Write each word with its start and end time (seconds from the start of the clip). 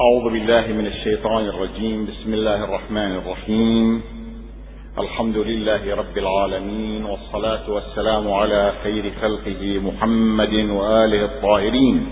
أعوذ 0.00 0.32
بالله 0.32 0.66
من 0.66 0.86
الشيطان 0.86 1.44
الرجيم. 1.44 2.06
بسم 2.06 2.34
الله 2.34 2.64
الرحمن 2.64 3.16
الرحيم. 3.16 4.02
الحمد 4.98 5.36
لله 5.36 5.96
رب 5.96 6.18
العالمين 6.18 7.04
والصلاة 7.04 7.70
والسلام 7.70 8.32
على 8.32 8.72
خير 8.82 9.12
خلقه 9.20 9.80
محمد 9.84 10.54
وآله 10.54 11.24
الطاهرين. 11.24 12.06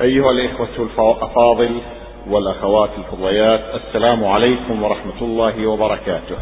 أيها 0.00 0.30
الإخوة 0.30 0.88
الأفاضل 0.88 1.80
والأخوات 2.28 2.90
الفضيات 2.98 3.60
السلام 3.74 4.24
عليكم 4.24 4.82
ورحمة 4.82 5.20
الله 5.22 5.66
وبركاته. 5.66 6.36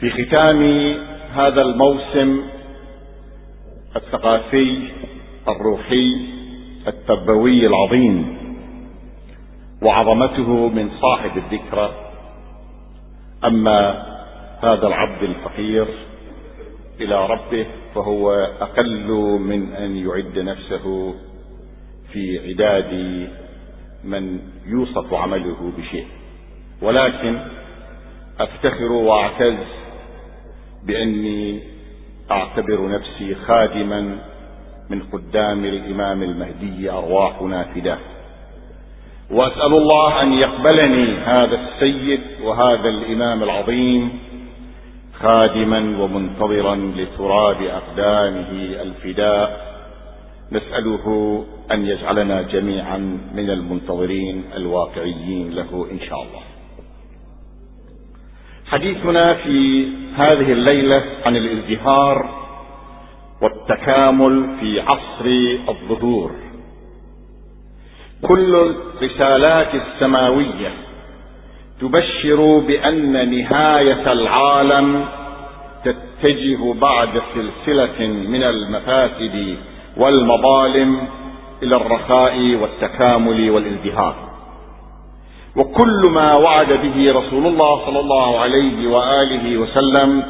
في 0.00 0.10
ختام 0.10 0.60
هذا 1.38 1.62
الموسم 1.62 2.42
الثقافي 3.96 4.78
الروحي 5.48 6.16
التربوي 6.86 7.66
العظيم 7.66 8.38
وعظمته 9.82 10.68
من 10.68 10.90
صاحب 11.00 11.30
الذكرى. 11.36 11.94
أما 13.44 14.06
هذا 14.62 14.86
العبد 14.86 15.22
الفقير 15.22 15.86
إلى 17.00 17.26
ربه 17.26 17.66
فهو 17.94 18.30
أقل 18.60 19.08
من 19.40 19.72
أن 19.72 19.96
يعد 19.96 20.38
نفسه 20.38 21.14
في 22.12 22.48
عداد 22.48 22.92
من 24.04 24.40
يوصف 24.66 25.14
عمله 25.14 25.72
بشيء. 25.78 26.06
ولكن 26.82 27.38
أفتخر 28.40 28.92
وأعتز 28.92 29.58
بأني 30.88 31.60
أعتبر 32.30 32.88
نفسي 32.88 33.34
خادما 33.34 34.18
من 34.90 35.02
قدام 35.12 35.64
الإمام 35.64 36.22
المهدي 36.22 36.90
أرواحنا 36.90 37.64
فداه 37.74 37.98
وأسأل 39.30 39.72
الله 39.74 40.22
أن 40.22 40.32
يقبلني 40.32 41.16
هذا 41.16 41.60
السيد 41.60 42.20
وهذا 42.42 42.88
الإمام 42.88 43.42
العظيم 43.42 44.18
خادما 45.20 46.02
ومنتظرا 46.02 46.76
لتراب 46.76 47.62
أقدامه 47.62 48.50
الفداء. 48.82 49.68
نسأله 50.52 51.44
أن 51.72 51.86
يجعلنا 51.86 52.42
جميعا 52.42 52.98
من 53.34 53.50
المنتظرين 53.50 54.44
الواقعيين 54.56 55.50
له 55.50 55.86
إن 55.92 56.00
شاء 56.08 56.22
الله. 56.22 56.42
حديثنا 58.66 59.34
في 59.34 59.88
هذه 60.18 60.52
الليلة 60.52 61.04
عن 61.26 61.36
الازدهار 61.36 62.28
والتكامل 63.42 64.46
في 64.60 64.80
عصر 64.80 65.26
الظهور. 65.68 66.30
كل 68.22 68.54
الرسالات 68.54 69.74
السماوية 69.74 70.72
تبشر 71.80 72.58
بأن 72.58 73.30
نهاية 73.30 74.12
العالم 74.12 75.06
تتجه 75.84 76.72
بعد 76.72 77.22
سلسلة 77.34 78.06
من 78.06 78.42
المفاسد 78.42 79.56
والمظالم 79.96 81.08
إلى 81.62 81.76
الرخاء 81.76 82.54
والتكامل 82.54 83.50
والازدهار 83.50 84.27
وكل 85.56 86.10
ما 86.10 86.34
وعد 86.46 86.72
به 86.72 87.12
رسول 87.12 87.46
الله 87.46 87.86
صلى 87.86 88.00
الله 88.00 88.38
عليه 88.40 88.88
وآله 88.88 89.56
وسلم 89.58 90.22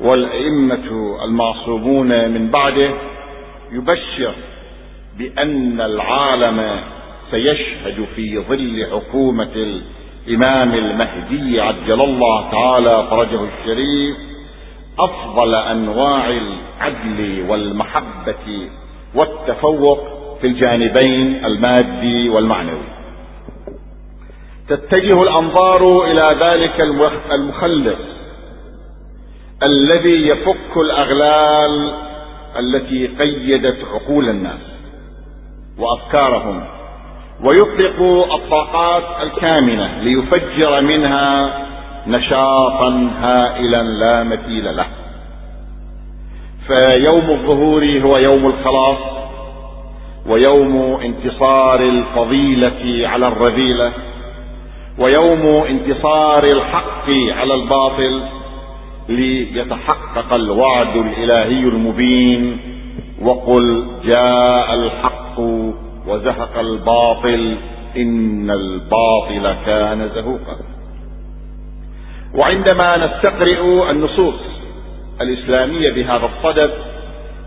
والأئمة 0.00 1.16
المعصومون 1.24 2.08
من 2.30 2.50
بعده 2.50 2.90
يبشر 3.72 4.34
بأن 5.18 5.80
العالم 5.80 6.80
سيشهد 7.30 8.06
في 8.16 8.38
ظل 8.38 8.86
حكومة 8.92 9.76
الإمام 10.26 10.74
المهدي 10.74 11.60
عجل 11.60 12.00
الله 12.00 12.50
تعالى 12.50 13.06
فرجه 13.10 13.40
الشريف 13.44 14.16
أفضل 14.98 15.54
أنواع 15.54 16.28
العدل 16.30 17.44
والمحبة 17.48 18.68
والتفوق 19.14 20.00
في 20.40 20.46
الجانبين 20.46 21.44
المادي 21.44 22.28
والمعنوي. 22.28 23.01
تتجه 24.76 25.22
الأنظار 25.22 26.04
إلى 26.04 26.36
ذلك 26.40 26.84
المخلص 27.32 27.98
الذي 29.62 30.26
يفك 30.26 30.76
الأغلال 30.76 31.94
التي 32.58 33.06
قيدت 33.06 33.84
عقول 33.92 34.28
الناس 34.28 34.60
وأفكارهم 35.78 36.64
ويطلق 37.40 38.00
الطاقات 38.34 39.04
الكامنة 39.22 39.98
ليفجر 40.00 40.80
منها 40.80 41.58
نشاطا 42.06 43.10
هائلا 43.20 43.82
لا 43.82 44.22
مثيل 44.22 44.76
له. 44.76 44.86
فيوم 46.66 47.30
الظهور 47.30 47.84
هو 47.84 48.18
يوم 48.18 48.46
الخلاص 48.46 48.98
ويوم 50.26 51.00
انتصار 51.04 51.80
الفضيلة 51.80 53.08
على 53.08 53.26
الرذيلة. 53.28 53.92
ويوم 54.98 55.64
انتصار 55.68 56.44
الحق 56.44 57.10
على 57.10 57.54
الباطل 57.54 58.22
ليتحقق 59.08 60.34
الوعد 60.34 60.96
الإلهي 60.96 61.68
المبين 61.68 62.58
وقل 63.22 63.86
جاء 64.04 64.74
الحق 64.74 65.40
وزهق 66.06 66.58
الباطل 66.58 67.56
إن 67.96 68.50
الباطل 68.50 69.56
كان 69.66 70.10
زهوقا. 70.14 70.56
وعندما 72.34 73.06
نستقرئ 73.06 73.90
النصوص 73.90 74.40
الإسلامية 75.20 75.90
بهذا 75.90 76.26
الصدد 76.26 76.70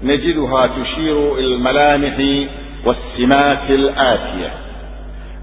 نجدها 0.03 0.67
تشير 0.67 1.37
إلى 1.37 1.55
الملامح 1.55 2.45
والسمات 2.85 3.69
الآتية. 3.69 4.53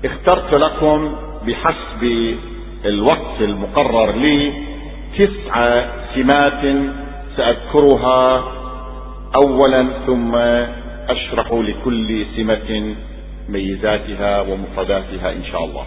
اخترت 0.04 0.54
لكم 0.54 1.12
بحسب 1.46 2.34
الوقت 2.84 3.40
المقرر 3.40 4.16
لي 4.16 4.52
تسع 5.18 5.84
سمات 6.14 6.62
سأذكرها 7.36 8.44
اولا 9.44 9.88
ثم 10.06 10.34
أشرح 11.08 11.52
لكل 11.52 12.26
سمة 12.36 12.94
ميزاتها 13.48 14.40
ومفرداتها 14.40 15.32
إن 15.32 15.44
شاء 15.52 15.64
الله. 15.64 15.84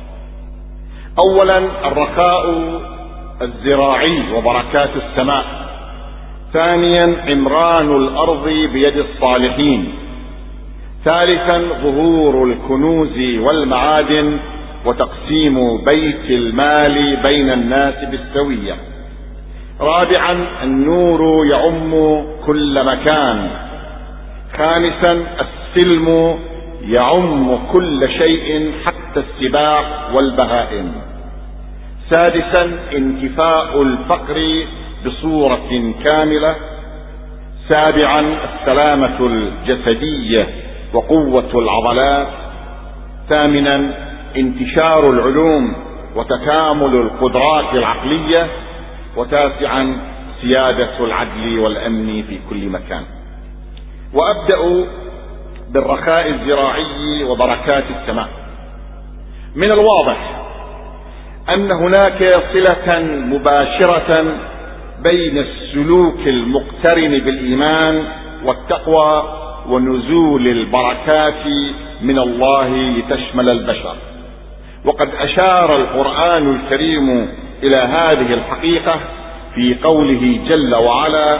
اولا 1.25 1.57
الرخاء 1.87 2.43
الزراعي 3.41 4.33
وبركات 4.33 4.89
السماء. 4.95 5.45
ثانيا 6.53 7.17
عمران 7.27 7.95
الأرض 7.95 8.47
بيد 8.73 8.97
الصالحين. 8.97 9.93
ثالثا 11.05 11.61
ظهور 11.83 12.43
الكنوز 12.43 13.17
والمعادن 13.39 14.39
وتقسيم 14.85 15.77
بيت 15.77 16.29
المال 16.29 17.17
بين 17.29 17.49
الناس 17.49 17.95
بالسوية. 18.11 18.75
رابعا 19.81 20.45
النور 20.63 21.45
يعم 21.47 21.91
كل 22.45 22.83
مكان. 22.85 23.49
خامسا 24.57 25.25
السلم 25.45 26.39
يعم 26.81 27.57
كل 27.73 28.09
شيء 28.09 28.71
حتى 28.85 29.19
السباع 29.19 30.09
والبهائم. 30.17 30.91
سادسا 32.09 32.79
انتفاء 32.95 33.81
الفقر 33.81 34.65
بصورة 35.05 35.93
كاملة. 36.05 36.55
سابعا 37.69 38.35
السلامة 38.45 39.27
الجسدية 39.27 40.47
وقوة 40.93 41.51
العضلات. 41.61 42.27
ثامنا 43.29 44.05
انتشار 44.37 45.09
العلوم 45.09 45.73
وتكامل 46.15 46.95
القدرات 46.95 47.73
العقلية 47.73 48.47
وتاسعا 49.17 49.97
سيادة 50.41 51.05
العدل 51.05 51.59
والأمن 51.59 52.23
في 52.23 52.39
كل 52.49 52.69
مكان. 52.69 53.03
وأبدأ 54.13 54.87
بالرخاء 55.69 56.29
الزراعي 56.29 57.23
وبركات 57.23 57.83
السماء. 58.01 58.29
من 59.55 59.71
الواضح 59.71 60.41
أن 61.53 61.71
هناك 61.71 62.27
صلة 62.53 62.99
مباشرة 63.03 64.23
بين 65.03 65.37
السلوك 65.37 66.27
المقترن 66.27 67.19
بالإيمان 67.19 68.03
والتقوى 68.45 69.23
ونزول 69.69 70.47
البركات 70.47 71.45
من 72.01 72.19
الله 72.19 72.69
لتشمل 72.69 73.49
البشر. 73.49 73.95
وقد 74.85 75.09
أشار 75.19 75.69
القرآن 75.79 76.55
الكريم 76.55 77.29
إلى 77.63 77.77
هذه 77.77 78.33
الحقيقة 78.33 78.99
في 79.55 79.75
قوله 79.83 80.39
جل 80.49 80.75
وعلا 80.75 81.39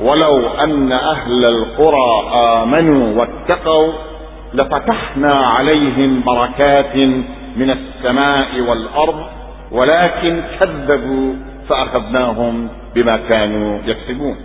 ولو 0.00 0.48
أن 0.48 0.92
أهل 0.92 1.44
القرى 1.44 2.30
آمنوا 2.62 3.20
واتقوا 3.20 3.92
لفتحنا 4.54 5.30
عليهم 5.34 6.22
بركات 6.22 6.96
من 7.56 7.70
السماء 7.70 8.60
والأرض 8.60 9.24
ولكن 9.72 10.42
كذبوا 10.60 11.34
فأخذناهم 11.68 12.68
بما 12.94 13.16
كانوا 13.16 13.78
يكسبون. 13.86 14.36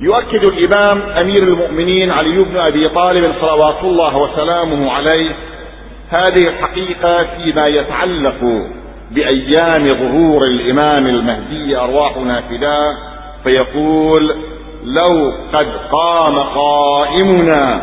يؤكد 0.00 0.44
الإمام 0.44 1.02
أمير 1.20 1.42
المؤمنين 1.42 2.10
علي 2.10 2.38
بن 2.44 2.56
أبي 2.56 2.88
طالب 2.88 3.24
صلوات 3.40 3.84
الله 3.84 4.16
وسلامه 4.16 4.92
عليه 4.92 5.30
هذه 6.14 6.48
الحقيقة 6.48 7.24
فيما 7.24 7.66
يتعلق 7.66 8.66
بأيام 9.10 9.94
ظهور 9.94 10.40
الإمام 10.46 11.06
المهدي 11.06 11.76
أرواحنا 11.76 12.40
فداه 12.40 12.96
فيقول 13.44 14.36
لو 14.84 15.32
قد 15.52 15.66
قام 15.92 16.38
قائمنا 16.38 17.82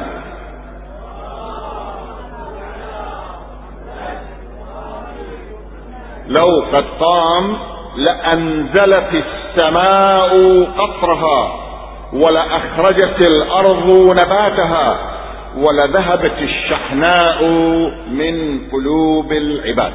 لو 6.28 6.64
قد 6.74 6.86
قام 7.00 7.58
لأنزلت 7.98 9.24
السماء 9.24 10.34
قطرها 10.78 11.52
ولأخرجت 12.14 13.30
الأرض 13.30 13.92
نباتها 14.12 14.98
ولذهبت 15.68 16.38
الشحناء 16.42 17.44
من 18.12 18.60
قلوب 18.72 19.32
العباد. 19.32 19.94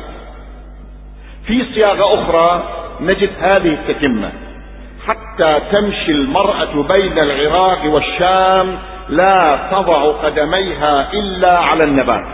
في 1.46 1.64
صياغة 1.74 2.14
أخرى 2.14 2.62
نجد 3.00 3.30
هذه 3.40 3.72
التتمة. 3.72 4.32
حتى 5.08 5.60
تمشي 5.72 6.12
المرأة 6.12 6.88
بين 6.92 7.18
العراق 7.18 7.84
والشام 7.84 8.78
لا 9.08 9.68
تضع 9.72 10.12
قدميها 10.12 11.12
إلا 11.12 11.58
على 11.58 11.80
النبات. 11.86 12.26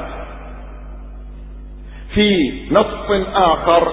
في 2.14 2.52
نص 2.70 3.26
آخر 3.34 3.92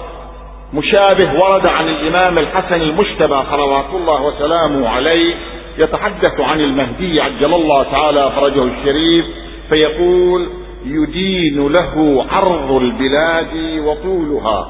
مشابه 0.74 1.34
ورد 1.44 1.70
عن 1.70 1.88
الإمام 1.88 2.38
الحسن 2.38 2.82
المجتبى 2.82 3.44
صلوات 3.52 3.94
الله 3.94 4.22
وسلامه 4.22 4.90
عليه 4.90 5.36
يتحدث 5.78 6.40
عن 6.40 6.62
المهدي 6.62 7.22
عجل 7.22 7.54
الله 7.54 7.84
تعالى 7.84 8.32
فرجه 8.36 8.64
الشريف 8.64 9.26
فيقول 9.70 10.50
يدين 10.86 11.68
له 11.68 12.26
عرض 12.32 12.72
البلاد 12.72 13.80
وطولها 13.86 14.68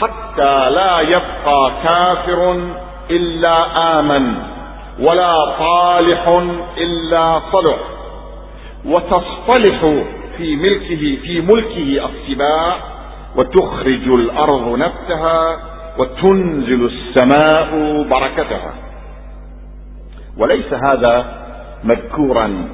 حتى 0.00 0.70
لا 0.70 1.00
يبقى 1.00 1.72
كافر 1.84 2.60
إلا 3.10 3.56
آمن 4.00 4.34
ولا 5.08 5.34
صالح 5.58 6.26
إلا 6.78 7.40
صلح 7.52 7.76
وتصطلح 8.84 9.80
في 10.36 10.56
ملكه 10.56 11.18
في 11.22 11.40
ملكه 11.40 12.08
السباع 12.08 12.76
وتخرج 13.36 14.08
الأرض 14.08 14.78
نبتها 14.78 15.58
وتنزل 15.98 16.90
السماء 16.92 18.02
بركتها. 18.10 18.72
وليس 20.38 20.72
هذا 20.72 21.40
مذكورا 21.84 22.68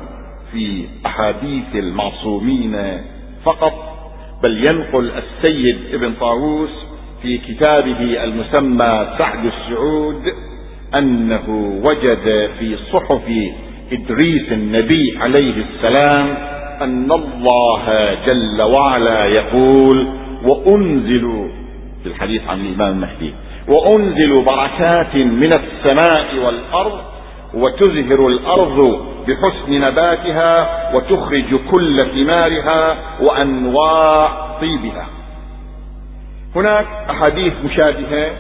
في 0.53 0.85
أحاديث 1.07 1.75
المعصومين 1.75 2.77
فقط 3.45 3.73
بل 4.43 4.69
ينقل 4.71 5.11
السيد 5.11 5.79
ابن 5.93 6.13
طاووس 6.21 6.71
في 7.23 7.39
كتابه 7.39 8.25
المسمى 8.25 9.09
سعد 9.19 9.45
السعود 9.47 10.23
أنه 10.95 11.45
وجد 11.85 12.51
في 12.59 12.77
صحف 12.93 13.23
إدريس 13.93 14.53
النبي 14.53 15.19
عليه 15.21 15.55
السلام 15.65 16.27
أن 16.83 17.13
الله 17.13 18.15
جل 18.27 18.63
وعلا 18.63 19.25
يقول 19.27 20.07
وأنزل 20.51 21.51
في 22.03 22.09
الحديث 22.09 22.43
عن 22.49 22.61
الإمام 22.61 22.93
المهدي 22.93 23.35
وأنزل 23.69 24.45
بركات 24.45 25.17
من 25.17 25.53
السماء 25.53 26.37
والأرض 26.45 27.01
وتزهر 27.57 28.27
الأرض 28.27 29.07
بحسن 29.29 29.71
نباتها 29.81 30.53
وتخرج 30.95 31.55
كل 31.73 32.07
ثمارها 32.15 32.97
وأنواع 33.21 34.29
طيبها. 34.61 35.07
هناك 36.57 36.87
أحاديث 37.11 37.53
مشابهة 37.65 38.31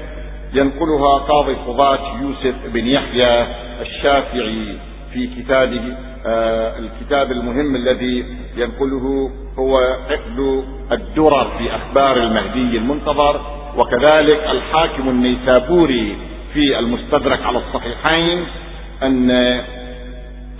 ينقلها 0.54 1.18
قاضي 1.18 1.52
القضاة 1.52 1.98
يوسف 2.22 2.54
بن 2.74 2.86
يحيى 2.86 3.46
الشافعي 3.82 4.76
في 5.12 5.26
كتابه 5.26 5.82
آه 6.26 6.78
الكتاب 6.78 7.32
المهم 7.32 7.76
الذي 7.76 8.24
ينقله 8.56 9.30
هو 9.58 9.78
عقد 10.10 10.64
الدرر 10.92 11.50
في 11.58 11.70
أخبار 11.76 12.16
المهدي 12.16 12.76
المنتظر 12.78 13.40
وكذلك 13.76 14.40
الحاكم 14.50 15.08
النيسابوري 15.08 16.16
في 16.54 16.78
المستدرك 16.78 17.42
على 17.42 17.58
الصحيحين 17.58 18.44
أن 19.02 19.30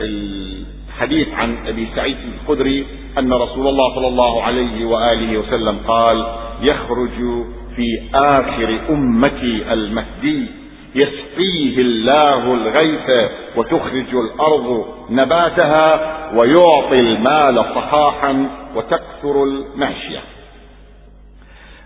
الحديث 0.01 1.29
عن 1.35 1.67
أبي 1.67 1.89
سعيد 1.97 2.17
الخدري 2.35 2.87
أن 3.19 3.33
رسول 3.33 3.69
الله 3.69 3.95
صلى 3.95 4.09
الله 4.09 4.43
عليه 4.43 4.85
وآله 4.85 5.39
وسلم 5.39 5.79
قال 5.89 6.27
يخرج 6.63 7.45
في 7.77 8.01
آخر 8.15 8.79
أمتي 8.91 9.73
المهدي 9.73 10.47
يسقيه 10.95 11.79
الله 11.79 12.55
الغيث 12.55 13.31
وتخرج 13.57 14.15
الأرض 14.15 14.87
نباتها 15.11 16.17
ويعطي 16.35 17.01
المال 17.01 17.65
صحاحا 17.75 18.49
وتكثر 18.77 19.45
الماشيه 19.45 20.21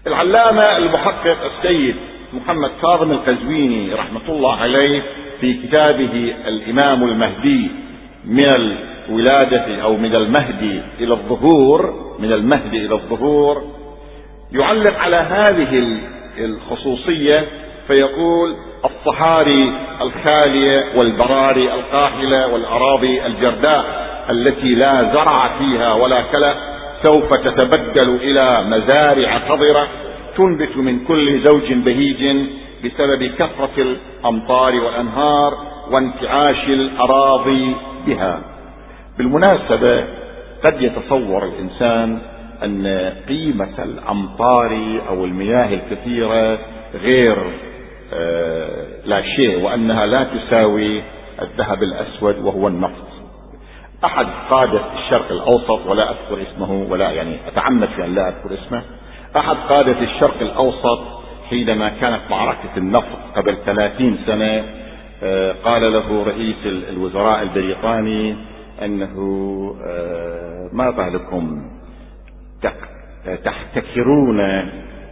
العلامة 0.06 0.76
المحقق 0.76 1.38
السيد 1.56 1.96
محمد 2.32 2.70
كاظم 2.82 3.10
القزويني 3.12 3.94
رحمة 3.94 4.28
الله 4.28 4.56
عليه 4.56 5.02
في 5.40 5.54
كتابه 5.54 6.34
الإمام 6.46 7.04
المهدي 7.04 7.70
من 8.24 8.44
الولادة 9.08 9.82
أو 9.82 9.96
من 9.96 10.14
المهدي 10.14 10.80
إلى 11.00 11.14
الظهور 11.14 11.94
من 12.18 12.32
المهدي 12.32 12.86
إلى 12.86 12.94
الظهور 12.94 13.62
يعلق 14.52 14.98
على 14.98 15.16
هذه 15.16 15.98
الخصوصية 16.38 17.46
فيقول 17.88 18.54
الصحاري 18.84 19.72
الخالية 20.00 20.84
والبراري 20.98 21.74
القاحلة 21.74 22.46
والأراضي 22.46 23.26
الجرداء 23.26 23.84
التي 24.30 24.74
لا 24.74 25.12
زرع 25.14 25.58
فيها 25.58 25.92
ولا 25.92 26.22
كلأ 26.22 26.54
سوف 27.02 27.30
تتبدل 27.30 28.16
إلى 28.22 28.64
مزارع 28.64 29.38
خضرة 29.48 29.88
تنبت 30.36 30.76
من 30.76 31.04
كل 31.04 31.40
زوج 31.44 31.72
بهيج 31.72 32.36
بسبب 32.84 33.24
كثرة 33.38 33.70
الأمطار 33.78 34.74
والأنهار 34.74 35.54
وانتعاش 35.90 36.68
الأراضي 36.68 37.76
بها. 38.06 38.40
بالمناسبة 39.18 40.04
قد 40.64 40.82
يتصور 40.82 41.44
الإنسان 41.44 42.18
أن 42.64 43.12
قيمة 43.28 43.82
الأمطار 43.84 45.00
أو 45.08 45.24
المياه 45.24 45.74
الكثيرة 45.74 46.58
غير 46.94 47.36
آه، 48.12 48.86
لا 49.04 49.22
شيء 49.22 49.60
وأنها 49.64 50.06
لا 50.06 50.24
تساوي 50.24 51.02
الذهب 51.42 51.82
الأسود 51.82 52.38
وهو 52.38 52.68
النفط. 52.68 53.10
أحد 54.04 54.26
قادة 54.50 54.80
الشرق 54.98 55.32
الأوسط 55.32 55.86
ولا 55.86 56.10
أذكر 56.10 56.42
اسمه 56.42 56.86
ولا 56.90 57.10
يعني 57.10 57.36
أتعمد 57.48 57.88
في 57.88 58.04
أن 58.04 58.14
لا 58.14 58.28
أذكر 58.28 58.54
اسمه 58.54 58.82
أحد 59.38 59.56
قادة 59.68 60.00
الشرق 60.00 60.40
الأوسط 60.40 61.19
حينما 61.50 61.88
كانت 61.88 62.20
معركة 62.30 62.76
النفط 62.76 63.18
قبل 63.36 63.56
ثلاثين 63.66 64.18
سنة 64.26 64.64
آه، 65.22 65.52
قال 65.64 65.92
له 65.92 66.24
رئيس 66.24 66.56
الوزراء 66.66 67.42
البريطاني 67.42 68.36
أنه 68.82 69.16
آه، 69.86 70.68
ما 70.72 70.90
بالكم 70.90 71.70
تحتكرون 73.44 74.40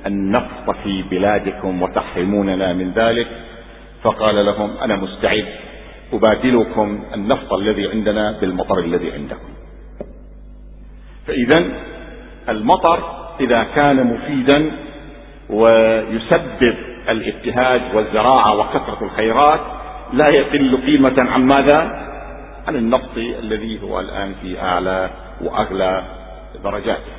النفط 0.07 0.71
في 0.85 1.03
بلادكم 1.03 1.83
وتحرموننا 1.83 2.73
من 2.73 2.93
ذلك؟ 2.93 3.29
فقال 4.03 4.47
لهم 4.47 4.71
أنا 4.83 4.97
مستعد 4.97 5.47
أبادلكم 6.13 7.01
النفط 7.15 7.53
الذي 7.53 7.91
عندنا 7.91 8.39
بالمطر 8.41 8.79
الذي 8.79 9.13
عندكم. 9.13 9.49
فاذا 11.27 11.65
المطر 12.49 13.29
إذا 13.41 13.63
كان 13.63 14.07
مفيدا 14.07 14.71
ويسبب 15.51 16.77
الابتهاج 17.09 17.81
والزراعة 17.95 18.59
وكثرة 18.59 18.99
الخيرات 19.03 19.61
لا 20.13 20.29
يقل 20.29 20.79
قيمة 20.87 21.17
عن 21.19 21.47
ماذا؟ 21.47 22.09
عن 22.69 22.77
النفط 22.77 23.17
الذي 23.17 23.83
هو 23.83 24.01
الآن 24.01 24.35
في 24.43 24.61
أعلى 24.61 25.11
وأغلى 25.41 26.03
درجاته 26.65 27.13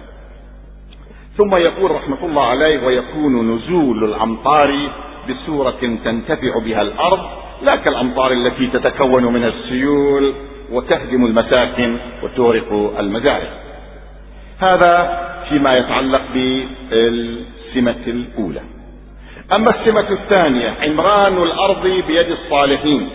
ثم 1.38 1.56
يقول 1.56 1.92
رحمة 1.92 2.26
الله 2.26 2.48
عليه 2.48 2.86
ويكون 2.86 3.56
نزول 3.56 4.04
الأمطار 4.04 4.90
بسورة 5.30 5.98
تنتفع 6.04 6.60
بها 6.66 6.82
الأرض 6.82 7.20
لا 7.62 7.76
كالأمطار 7.76 8.32
التي 8.32 8.68
تتكون 8.68 9.26
من 9.26 9.44
السيول 9.44 10.34
وتهدم 10.72 11.26
المساكن 11.26 11.98
وتغرق 12.24 12.96
المزارع. 13.00 13.50
هذا 14.60 15.20
فيما 15.50 15.78
يتعلق 15.78 16.22
بالسمة 17.70 17.96
الأولى. 18.08 18.62
أما 19.52 19.66
السمة 19.70 20.10
الثانية 20.12 20.74
عمران 20.82 21.38
الأرض 21.38 21.84
بيد 22.08 22.32
الصالحين. 22.32 23.10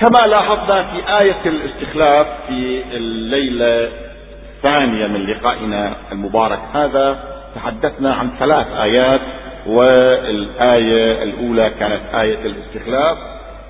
كما 0.00 0.26
لاحظنا 0.26 0.82
في 0.82 1.18
آية 1.20 1.40
الاستخلاف 1.46 2.26
في 2.48 2.82
الليلة 2.92 3.90
الثانية 4.56 5.06
من 5.06 5.26
لقائنا 5.26 5.96
المبارك 6.12 6.58
هذا 6.72 7.18
تحدثنا 7.54 8.14
عن 8.14 8.30
ثلاث 8.38 8.66
آيات 8.82 9.20
والآية 9.66 11.22
الأولى 11.22 11.70
كانت 11.80 12.02
آية 12.14 12.38
الاستخلاف. 12.46 13.18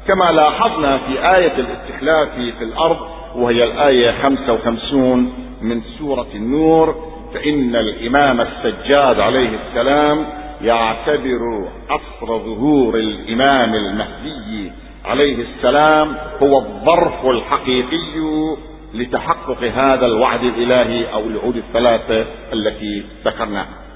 كما 0.09 0.33
لاحظنا 0.33 0.99
في 0.99 1.37
آية 1.37 1.53
الاستخلاف 1.59 2.29
في 2.59 2.65
الأرض 2.65 2.97
وهي 3.35 3.65
الآية 3.65 4.15
55 4.23 5.33
من 5.63 5.81
سورة 5.99 6.27
النور 6.35 7.06
فإن 7.35 7.77
الإمام 7.77 8.41
السجاد 8.41 9.21
عليه 9.21 9.51
السلام 9.69 10.27
يعتبر 10.63 11.69
عصر 11.91 12.27
ظهور 12.27 12.95
الإمام 12.95 13.75
المهدي 13.75 14.73
عليه 15.05 15.37
السلام 15.45 16.17
هو 16.43 16.59
الظرف 16.59 17.27
الحقيقي 17.27 18.57
لتحقق 18.95 19.65
هذا 19.65 20.07
الوعد 20.07 20.45
الإلهي 20.45 21.13
أو 21.13 21.21
الوعود 21.21 21.57
الثلاثة 21.57 22.27
التي 22.53 23.05
ذكرناها. 23.25 23.87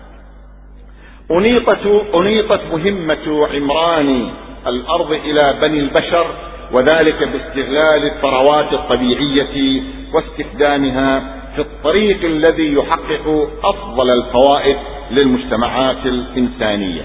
أنيطت, 1.30 1.86
أنيطت 2.14 2.60
مهمة 2.72 3.48
عمران 3.54 4.30
الأرض 4.66 5.12
إلى 5.12 5.58
بني 5.62 5.80
البشر 5.80 6.26
وذلك 6.72 7.28
باستغلال 7.28 8.04
الثروات 8.04 8.72
الطبيعية 8.72 9.82
واستخدامها 10.14 11.39
في 11.54 11.60
الطريق 11.60 12.24
الذي 12.24 12.72
يحقق 12.72 13.48
أفضل 13.64 14.10
الفوائد 14.10 14.76
للمجتمعات 15.10 16.06
الإنسانية. 16.06 17.02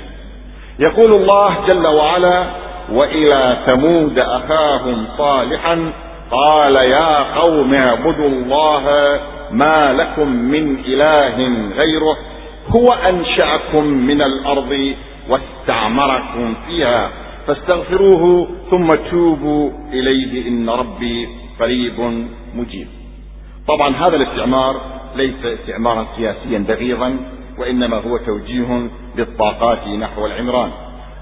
يقول 0.79 1.13
الله 1.13 1.57
جل 1.69 1.87
وعلا 1.87 2.45
وإلى 2.91 3.57
ثمود 3.67 4.19
أخاهم 4.19 5.07
صالحا 5.17 5.91
قال 6.31 6.75
يا 6.75 7.35
قوم 7.39 7.73
اعبدوا 7.73 8.27
الله 8.27 8.83
ما 9.51 9.93
لكم 9.93 10.27
من 10.27 10.79
إله 10.85 11.37
غيره 11.77 12.17
هو 12.75 12.93
أنشأكم 12.93 13.83
من 13.85 14.21
الأرض 14.21 14.93
واستعمركم 15.29 16.53
فيها 16.67 17.09
فاستغفروه 17.47 18.47
ثم 18.71 18.87
توبوا 19.11 19.69
إليه 19.93 20.47
إن 20.47 20.69
ربي 20.69 21.29
قريب 21.59 22.25
مجيب. 22.55 22.87
طبعا 23.67 23.95
هذا 23.95 24.15
الاستعمار 24.15 24.81
ليس 25.15 25.45
استعمارا 25.45 26.07
سياسيا 26.17 26.59
دقيقا 26.59 27.17
وإنما 27.57 27.97
هو 27.97 28.17
توجيه 28.17 28.87
للطاقات 29.17 29.87
نحو 29.87 30.25
العمران. 30.25 30.71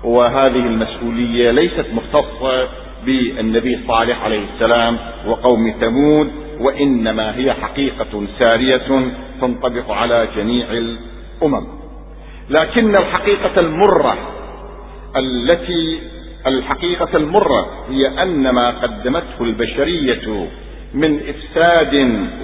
وهذه 0.03 0.65
المسؤولية 0.65 1.51
ليست 1.51 1.85
مختصة 1.93 2.67
بالنبي 3.05 3.79
صالح 3.87 4.23
عليه 4.23 4.45
السلام 4.53 4.97
وقوم 5.27 5.73
ثمود 5.81 6.31
وإنما 6.59 7.35
هي 7.35 7.53
حقيقة 7.53 8.27
سارية 8.39 9.11
تنطبق 9.41 9.91
على 9.91 10.27
جميع 10.35 10.67
الأمم. 10.71 11.67
لكن 12.49 12.95
الحقيقة 12.95 13.59
المرة 13.59 14.17
التي 15.17 15.99
الحقيقة 16.47 17.17
المرة 17.17 17.85
هي 17.89 18.23
أن 18.23 18.49
ما 18.49 18.69
قدمته 18.69 19.41
البشرية 19.41 20.49
من 20.93 21.19
إفساد 21.29 21.93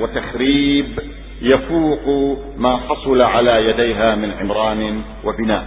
وتخريب 0.02 1.00
يفوق 1.42 2.38
ما 2.58 2.78
حصل 2.78 3.22
على 3.22 3.70
يديها 3.70 4.16
من 4.16 4.32
عمران 4.32 5.02
وبناء. 5.26 5.66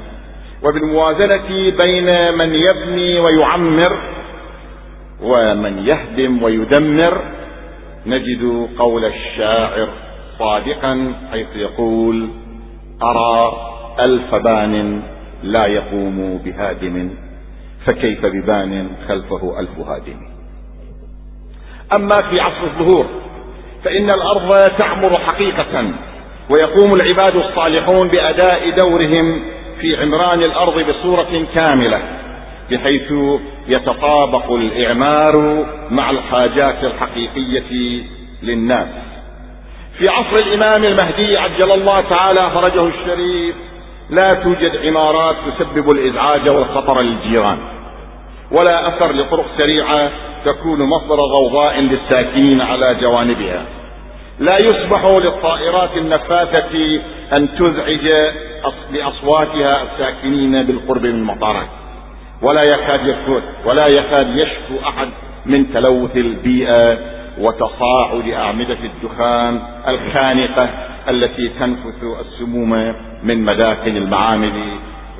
وبالموازنة 0.64 1.48
بين 1.84 2.34
من 2.38 2.54
يبني 2.54 3.20
ويعمر 3.20 3.98
ومن 5.22 5.78
يهدم 5.78 6.42
ويدمر 6.42 7.22
نجد 8.06 8.68
قول 8.78 9.04
الشاعر 9.04 9.88
صادقا 10.38 11.12
حيث 11.32 11.46
يقول 11.56 12.28
أرى 13.02 13.52
ألف 14.00 14.34
بان 14.34 15.02
لا 15.42 15.66
يقوم 15.66 16.40
بهادم 16.44 17.10
فكيف 17.86 18.26
ببان 18.26 18.88
خلفه 19.08 19.60
ألف 19.60 19.78
هادم؟ 19.78 20.31
أما 21.96 22.16
في 22.30 22.40
عصر 22.40 22.64
الظهور 22.64 23.06
فإن 23.84 24.06
الأرض 24.10 24.70
تعمر 24.78 25.18
حقيقة 25.20 25.90
ويقوم 26.50 26.90
العباد 26.94 27.36
الصالحون 27.36 28.08
بأداء 28.08 28.70
دورهم 28.70 29.42
في 29.80 30.02
عمران 30.02 30.40
الأرض 30.40 30.90
بصورة 30.90 31.46
كاملة 31.54 32.00
بحيث 32.70 33.12
يتطابق 33.68 34.52
الإعمار 34.52 35.64
مع 35.90 36.10
الحاجات 36.10 36.84
الحقيقية 36.84 38.02
للناس. 38.42 38.88
في 39.98 40.10
عصر 40.10 40.36
الإمام 40.46 40.84
المهدي 40.84 41.38
عجل 41.38 41.72
الله 41.74 42.00
تعالى 42.00 42.50
فرجه 42.54 42.86
الشريف 42.86 43.54
لا 44.10 44.28
توجد 44.28 44.76
عمارات 44.86 45.36
تسبب 45.46 45.90
الإزعاج 45.90 46.50
والخطر 46.54 47.00
للجيران 47.00 47.58
ولا 48.58 48.88
أثر 48.88 49.12
لطرق 49.12 49.46
سريعة 49.58 50.10
تكون 50.44 50.82
مصدر 50.82 51.20
غوضاء 51.20 51.80
للساكنين 51.80 52.60
على 52.60 52.94
جوانبها. 52.94 53.64
لا 54.38 54.56
يسمح 54.64 55.04
للطائرات 55.20 55.96
النفاثة 55.96 57.00
أن 57.32 57.48
تزعج 57.58 58.08
بأصواتها 58.92 59.82
الساكنين 59.82 60.62
بالقرب 60.62 61.02
من 61.02 61.14
المطارات 61.14 61.66
ولا 62.42 62.62
يكاد 62.62 63.06
يسكت 63.06 63.42
ولا 63.64 63.86
يكاد 63.86 64.36
يشكو 64.36 64.88
أحد 64.88 65.08
من 65.46 65.72
تلوث 65.72 66.16
البيئة 66.16 66.98
وتصاعد 67.38 68.28
أعمدة 68.28 68.78
الدخان 68.84 69.60
الخانقة 69.88 70.68
التي 71.08 71.48
تنفث 71.48 72.04
السموم 72.20 72.94
من 73.22 73.44
مداخل 73.44 73.96
المعامل 73.96 74.52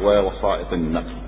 ووسائط 0.03 0.73
النقل. 0.73 1.22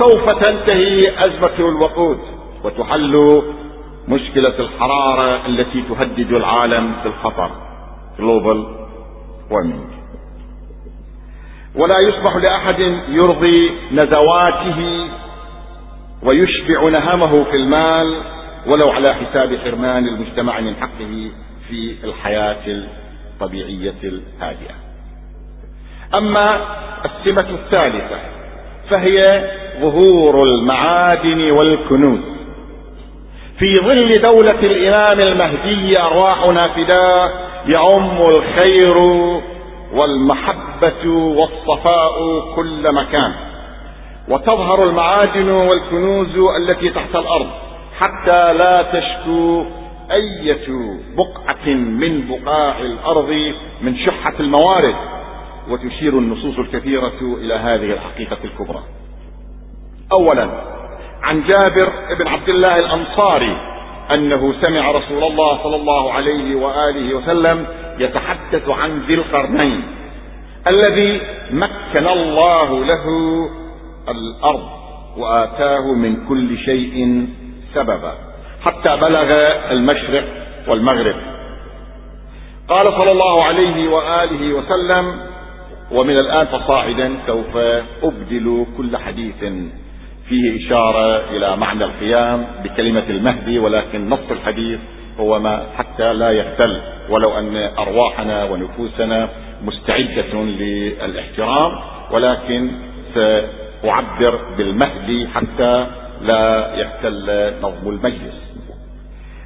سوف 0.00 0.30
تنتهي 0.30 1.24
أزمة 1.24 1.68
الوقود 1.68 2.18
وتحل 2.64 3.42
مشكلة 4.08 4.58
الحرارة 4.58 5.46
التي 5.46 5.82
تهدد 5.82 6.32
العالم 6.32 6.92
بالخطر 7.04 7.50
global 8.18 8.58
warming. 9.50 9.90
ولا 11.74 11.98
يسمح 11.98 12.36
لأحد 12.36 12.80
يرضي 13.08 13.70
نزواته 13.92 15.08
ويشبع 16.22 16.90
نهمه 16.90 17.44
في 17.44 17.56
المال 17.56 18.22
ولو 18.66 18.86
على 18.92 19.14
حساب 19.14 19.56
حرمان 19.56 20.08
المجتمع 20.08 20.60
من 20.60 20.76
حقه 20.76 21.30
في 21.68 21.96
الحياة 22.04 22.66
الطبيعية 22.66 24.00
الهادئة. 24.04 24.74
أما 26.14 26.60
السمة 27.04 27.50
الثالثة 27.50 28.18
فهي 28.90 29.18
ظهور 29.80 30.44
المعادن 30.44 31.50
والكنوز. 31.50 32.20
في 33.58 33.74
ظل 33.74 34.14
دولة 34.14 34.60
الإمام 34.60 35.20
المهدي 35.20 36.00
أرواحنا 36.00 36.68
فداء 36.68 37.50
يعم 37.66 38.18
الخير 38.18 38.98
والمحبة 39.92 41.06
والصفاء 41.06 42.14
كل 42.56 42.92
مكان. 42.92 43.32
وتظهر 44.28 44.84
المعادن 44.88 45.48
والكنوز 45.50 46.36
التي 46.60 46.90
تحت 46.90 47.16
الأرض 47.16 47.46
حتى 47.98 48.52
لا 48.52 48.82
تشكو 48.82 49.64
أية 50.12 50.68
بقعة 51.16 51.74
من 51.74 52.28
بقاع 52.28 52.78
الأرض 52.78 53.54
من 53.82 53.96
شحة 53.96 54.34
الموارد. 54.40 54.94
وتشير 55.70 56.18
النصوص 56.18 56.58
الكثيرة 56.58 57.20
إلى 57.22 57.54
هذه 57.54 57.92
الحقيقة 57.92 58.38
الكبرى. 58.44 58.80
أولا 60.12 60.50
عن 61.22 61.42
جابر 61.42 61.92
بن 62.18 62.26
عبد 62.26 62.48
الله 62.48 62.76
الأنصاري 62.76 63.56
أنه 64.14 64.54
سمع 64.60 64.90
رسول 64.90 65.24
الله 65.24 65.62
صلى 65.62 65.76
الله 65.76 66.12
عليه 66.12 66.54
وآله 66.54 67.14
وسلم 67.14 67.66
يتحدث 67.98 68.68
عن 68.68 69.00
ذي 69.00 69.14
القرنين 69.14 69.82
الذي 70.68 71.20
مكن 71.50 72.06
الله 72.08 72.84
له 72.84 73.04
الأرض 74.08 74.68
وآتاه 75.16 75.92
من 75.92 76.26
كل 76.28 76.58
شيء 76.58 77.26
سببا 77.74 78.14
حتى 78.64 78.96
بلغ 78.96 79.32
المشرق 79.70 80.24
والمغرب. 80.68 81.16
قال 82.68 82.86
صلى 83.00 83.12
الله 83.12 83.44
عليه 83.44 83.88
وآله 83.88 84.54
وسلم 84.54 85.20
ومن 85.92 86.18
الآن 86.18 86.46
فصاعدا 86.46 87.16
سوف 87.26 87.56
أبدل 88.02 88.66
كل 88.76 88.96
حديث 88.96 89.52
فيه 90.30 90.66
إشارة 90.66 91.30
إلى 91.30 91.56
معنى 91.56 91.84
القيام 91.84 92.46
بكلمة 92.64 93.04
المهدي 93.10 93.58
ولكن 93.58 94.08
نص 94.08 94.30
الحديث 94.30 94.78
هو 95.20 95.38
ما 95.38 95.66
حتى 95.78 96.12
لا 96.12 96.30
يختل. 96.30 96.80
ولو 97.08 97.38
أن 97.38 97.56
أرواحنا 97.78 98.44
ونفوسنا 98.44 99.28
مستعدة 99.64 100.34
للإحترام 100.34 101.72
ولكن 102.12 102.70
سأعبر 103.14 104.38
بالمهدي 104.58 105.28
حتى 105.34 105.86
لا 106.22 106.74
يختل 106.74 107.52
نظم 107.62 107.88
المجلس. 107.88 108.38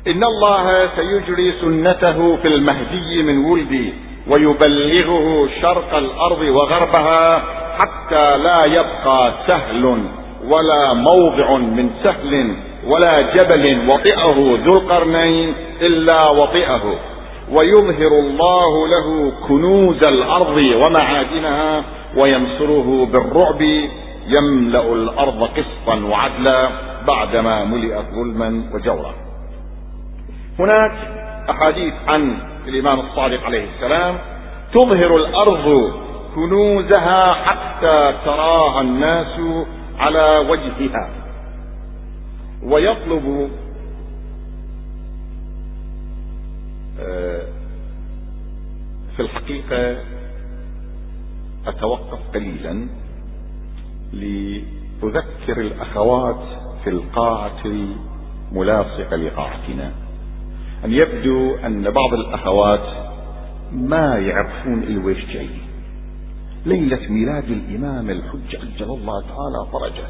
إن 0.07 0.25
الله 0.25 0.89
سيجري 0.97 1.53
سنته 1.61 2.37
في 2.37 2.49
المهدي 2.49 3.23
من 3.23 3.39
ولدي 3.39 3.93
ويبلغه 4.29 5.49
شرق 5.63 5.95
الأرض 5.95 6.41
وغربها 6.43 7.43
حتى 7.79 8.37
لا 8.37 8.65
يبقى 8.65 9.33
سهل 9.47 9.99
ولا 10.53 10.93
موضع 10.93 11.57
من 11.57 11.91
سهل 12.03 12.57
ولا 12.87 13.21
جبل 13.21 13.89
وطئه 13.89 14.59
ذو 14.65 14.81
القرنين 14.81 15.55
إلا 15.81 16.29
وطئه. 16.29 16.95
ويظهر 17.59 18.13
الله 18.19 18.89
له 18.89 19.33
كنوز 19.49 20.07
الأرض 20.07 20.57
ومعادنها 20.57 21.85
وينصره 22.23 23.09
بالرعب 23.13 23.63
يملأ 24.39 24.93
الأرض 24.93 25.43
قسطا 25.43 26.05
وعدلا 26.11 26.69
بعدما 27.09 27.65
ملئت 27.65 28.05
ظلما 28.15 28.63
وجورا. 28.75 29.15
هناك 30.59 30.93
أحاديث 31.51 31.95
عن 32.09 32.39
الإمام 32.69 33.01
الصادق 33.01 33.45
عليه 33.45 33.67
السلام 33.77 34.19
تظهر 34.75 35.17
الأرض 35.17 35.93
كنوزها 36.35 37.33
حتى 37.33 38.15
تراها 38.25 38.81
الناس 38.81 39.41
على 39.99 40.39
وجهها 40.39 41.11
ويطلب 42.63 43.51
آه، 47.01 47.43
في 49.17 49.23
الحقيقة 49.23 49.97
أتوقف 51.67 52.19
قليلا 52.35 52.89
لأذكر 54.13 55.61
الأخوات 55.61 56.43
في 56.85 56.91
القاعة 56.91 57.63
الملاصقة 57.65 59.17
لقاعتنا. 59.17 59.93
أن 60.85 60.93
يبدو 60.93 61.55
أن 61.55 61.91
بعض 61.91 62.15
الأخوات 62.15 63.15
ما 63.73 64.19
يعرفون 64.19 64.83
الويش 64.83 65.25
جاي 65.25 65.49
ليلة 66.67 67.01
ميلاد 67.09 67.45
الإمام 67.51 68.11
الحج 68.11 68.57
عجل 68.57 68.91
الله 68.91 69.21
تعالى 69.21 69.67
فرجه. 69.73 70.07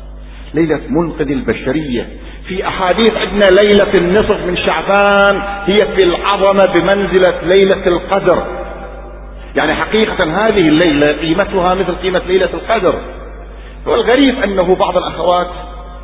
ليلة 0.55 0.81
منقذ 0.89 1.31
البشرية. 1.31 2.09
في 2.49 2.69
أحاديث 2.69 3.13
عندنا 3.13 3.47
ليلة 3.63 3.93
النصف 3.99 4.47
من 4.47 4.57
شعبان 4.57 5.43
هي 5.65 5.79
في 5.79 6.05
العظمة 6.05 6.73
بمنزلة 6.77 7.41
ليلة 7.43 7.87
القدر. 7.87 8.47
يعني 9.61 9.75
حقيقة 9.75 10.47
هذه 10.47 10.69
الليلة 10.69 11.13
قيمتها 11.13 11.75
مثل 11.75 11.95
قيمة 11.95 12.23
ليلة 12.27 12.51
القدر. 12.55 13.01
والغريب 13.87 14.39
أنه 14.45 14.75
بعض 14.75 14.97
الأخوات 14.97 15.51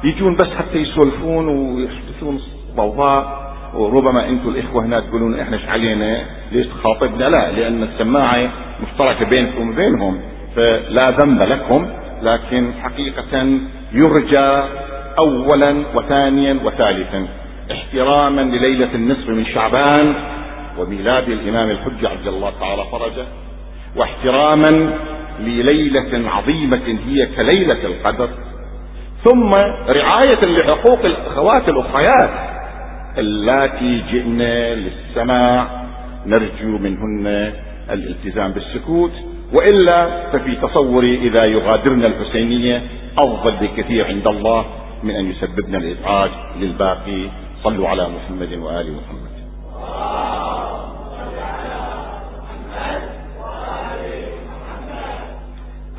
يجون 0.04 0.36
بس 0.36 0.48
حتى 0.58 0.78
يسولفون 0.78 1.48
ويحدثون 1.48 2.40
ضوضاء 2.76 3.40
وربما 3.74 4.28
أنتم 4.28 4.48
الإخوة 4.48 4.84
هنا 4.84 5.00
تقولون 5.00 5.40
إحنا 5.40 5.56
إيش 5.56 5.64
علينا 5.68 6.24
ليش 6.52 6.66
تخاطبنا؟ 6.66 7.24
لا 7.24 7.52
لأن 7.52 7.82
السماعة 7.82 8.50
مشتركة 8.82 9.30
بينكم 9.34 9.70
وبينهم. 9.70 10.20
فلا 10.56 11.10
ذنب 11.10 11.42
لكم 11.42 11.88
لكن 12.22 12.72
حقيقة 12.82 13.58
يرجى 13.92 14.62
اولا 15.18 15.84
وثانيا 15.94 16.58
وثالثا 16.64 17.26
احتراما 17.72 18.40
لليلة 18.40 18.94
النصف 18.94 19.28
من 19.28 19.46
شعبان 19.46 20.14
وميلاد 20.78 21.28
الإمام 21.28 21.70
الحجة 21.70 22.08
عبد 22.08 22.26
الله 22.26 22.52
تعالى 22.60 22.84
فرجه 22.92 23.24
واحتراما 23.96 24.92
لليلة 25.40 26.30
عظيمة 26.30 26.98
هي 27.08 27.26
كليلة 27.36 27.84
القدر. 27.84 28.28
ثم 29.24 29.54
رعاية 29.88 30.40
لحقوق 30.46 31.04
الأخوات 31.04 31.68
الاخريات 31.68 32.30
اللاتي 33.18 34.02
جئنا 34.12 34.74
للسماع 34.74 35.66
نرجو 36.26 36.78
منهن 36.78 37.52
الالتزام 37.90 38.50
بالسكوت. 38.50 39.12
وإلا 39.52 40.30
ففي 40.32 40.56
تصوري 40.56 41.14
إذا 41.16 41.44
يغادرن 41.44 42.04
الحسينية 42.04 42.82
افضل 43.18 43.56
بكثير 43.56 44.06
عند 44.06 44.26
الله 44.26 44.64
من 45.02 45.10
أن 45.10 45.30
يسببنا 45.30 45.78
الإزعاج 45.78 46.30
للباقي. 46.60 47.28
صلوا 47.64 47.88
على 47.88 48.08
محمد 48.08 48.52
وآل 48.52 48.92
محمد. 48.92 49.30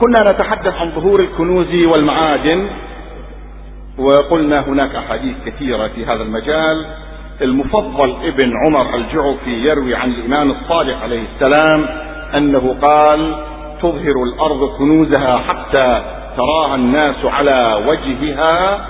كنا 0.02 0.32
نتحدث 0.32 0.74
عن 0.74 0.92
ظهور 0.92 1.20
الكنوز 1.20 1.74
والمعادن 1.94 2.68
وقلنا 3.98 4.60
هناك 4.60 4.96
أحاديث 4.96 5.36
كثيرة 5.46 5.88
في 5.88 6.06
هذا 6.06 6.24
المجال. 6.24 6.86
المفضل 7.42 8.16
ابن 8.24 8.54
عمر 8.66 8.96
الجعفي 8.96 9.50
يروي 9.50 9.96
عن 9.96 10.12
الإمام 10.12 10.52
الصادق 10.52 10.98
عليه 10.98 11.24
السلام 11.36 11.86
أنه 12.38 12.76
قال 12.82 13.36
تظهر 13.82 14.24
الأرض 14.24 14.70
كنوزها 14.78 15.38
حتى 15.38 16.02
تراها 16.38 16.76
الناس 16.76 17.26
على 17.26 17.84
وجهها 17.88 18.86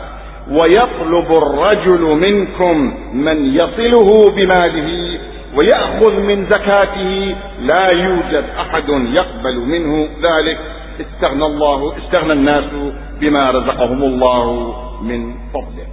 ويطلب 0.50 1.32
الرجل 1.32 2.20
منكم 2.28 2.94
من 3.14 3.46
يصله 3.46 4.10
بماله 4.36 5.20
ويأخذ 5.60 6.20
من 6.20 6.46
زكاته 6.46 7.36
لا 7.62 7.90
يوجد 7.94 8.46
أحد 8.60 8.90
يقبل 8.90 9.60
منه 9.60 10.08
ذلك. 10.24 10.60
استغنى 11.00 11.46
الله 11.46 11.94
استغنى 11.98 12.34
الناس 12.34 12.66
بما 13.20 13.52
رزقهم 13.52 14.04
الله 14.04 14.76
من 15.02 15.34
فضله. 15.54 15.88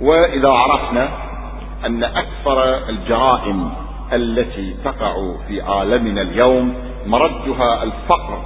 وإذا 0.00 0.48
عرفنا 0.52 1.08
أن 1.86 2.04
أكثر 2.04 2.88
الجرائم 2.88 3.70
التي 4.12 4.74
تقع 4.84 5.34
في 5.48 5.60
عالمنا 5.60 6.22
اليوم 6.22 6.74
مردها 7.06 7.82
الفقر 7.82 8.42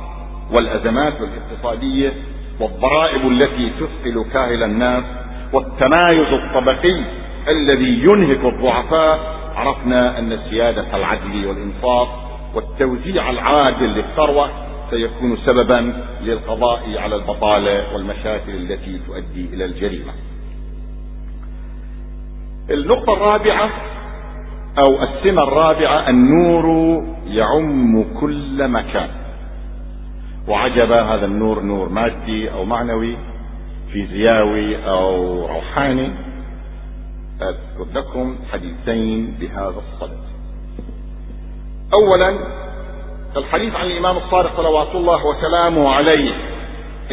والأزمات 0.57 1.15
الاقتصادية 1.21 2.13
والضرائب 2.61 3.29
التي 3.29 3.71
تثقل 3.71 4.25
كاهل 4.33 4.63
الناس 4.63 5.05
والتمايز 5.53 6.33
الطبقي 6.33 7.05
الذي 7.49 8.05
ينهك 8.11 8.45
الضعفاء 8.55 9.41
عرفنا 9.57 10.19
أن 10.19 10.39
سيادة 10.51 10.97
العدل 10.97 11.47
والإنصاف 11.47 12.09
والتوزيع 12.55 13.31
العادل 13.31 13.87
للثروة 13.87 14.51
سيكون 14.91 15.37
سببا 15.47 16.05
للقضاء 16.23 16.99
على 16.99 17.15
البطالة 17.15 17.95
والمشاكل 17.95 18.53
التي 18.53 19.01
تؤدي 19.07 19.49
إلى 19.53 19.65
الجريمة. 19.65 20.13
النقطة 22.71 23.13
الرابعة 23.13 23.71
أو 24.79 25.03
السمة 25.03 25.43
الرابعة 25.43 26.09
النور 26.09 26.67
يعم 27.27 28.05
كل 28.21 28.69
مكان. 28.69 29.09
وعجب 30.49 30.93
هذا 30.93 31.27
النور 31.27 31.61
نور 31.63 31.89
مادي 31.89 32.53
أو 32.53 32.65
معنوي 32.65 33.17
فيزياوي 33.93 34.89
أو 34.89 35.47
روحاني. 35.47 36.11
أذكر 37.43 37.87
لكم 37.95 38.37
حديثين 38.53 39.37
بهذا 39.41 39.83
الصدد. 39.93 40.25
أولا 41.95 42.39
الحديث 43.37 43.75
عن 43.75 43.87
الإمام 43.87 44.17
الصادق 44.17 44.57
صلوات 44.57 44.95
الله 44.95 45.27
وسلامه 45.27 45.89
عليه. 45.89 46.35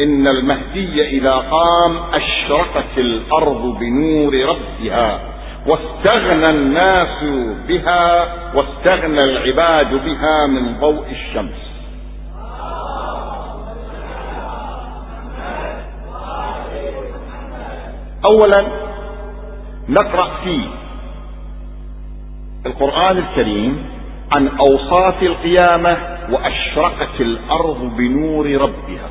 إن 0.00 0.26
المهدي 0.26 1.08
إذا 1.08 1.34
قام 1.34 1.96
أشرقت 2.12 2.98
الأرض 2.98 3.78
بنور 3.78 4.34
ربها. 4.34 5.27
واستغنى 5.68 6.50
الناس 6.50 7.24
بها 7.68 8.28
واستغنى 8.54 9.24
العباد 9.24 9.94
بها 10.04 10.46
من 10.46 10.80
ضوء 10.80 11.04
الشمس. 11.10 11.68
اولا 18.30 18.66
نقرأ 19.88 20.30
في 20.44 20.60
القرآن 22.66 23.18
الكريم 23.18 23.86
عن 24.36 24.48
أوصاف 24.48 25.22
القيامة 25.22 25.96
وأشرقت 26.30 27.20
الأرض 27.20 27.96
بنور 27.96 28.46
ربها. 28.46 29.10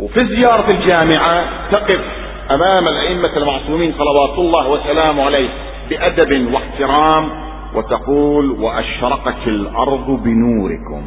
وفي 0.00 0.26
زيارة 0.26 0.66
الجامعة 0.74 1.68
تقف 1.70 2.25
أمام 2.54 2.88
الأئمة 2.88 3.36
المعصومين 3.36 3.94
صلوات 3.98 4.38
الله 4.38 4.68
وسلامه 4.68 5.24
عليه 5.24 5.48
بأدب 5.90 6.52
واحترام 6.54 7.30
وتقول 7.74 8.50
وأشرقت 8.50 9.46
الأرض 9.46 10.06
بنوركم. 10.06 11.02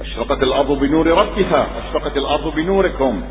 أشرقت 0.00 0.42
الأرض 0.42 0.72
بنور 0.72 1.06
ربها 1.06 1.66
أشرقت 1.88 2.16
الأرض 2.16 2.54
بنوركم. 2.54 3.22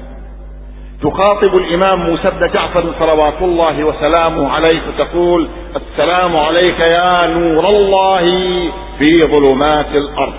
تخاطب 1.02 1.56
الإمام 1.56 2.00
موسى 2.00 2.28
بن 2.28 2.52
جعفر 2.54 2.94
صلوات 3.00 3.42
الله 3.42 3.84
وسلامه 3.84 4.50
عليه 4.50 4.80
فتقول 4.80 5.50
السلام 5.76 6.38
عليك 6.38 6.80
يا 6.80 7.28
نور 7.28 7.68
الله 7.68 8.26
في 9.00 9.22
ظلمات 9.22 9.96
الأرض. 9.96 10.34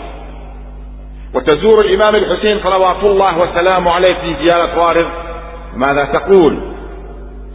وتزور 1.35 1.85
الإمام 1.85 2.15
الحسين 2.15 2.61
صلوات 2.65 3.05
الله 3.05 3.39
وسلامه 3.39 3.91
عليه 3.91 4.15
في 4.15 4.47
زيارة 4.47 4.79
وارث 4.79 5.07
ماذا 5.77 6.05
تقول؟ 6.05 6.59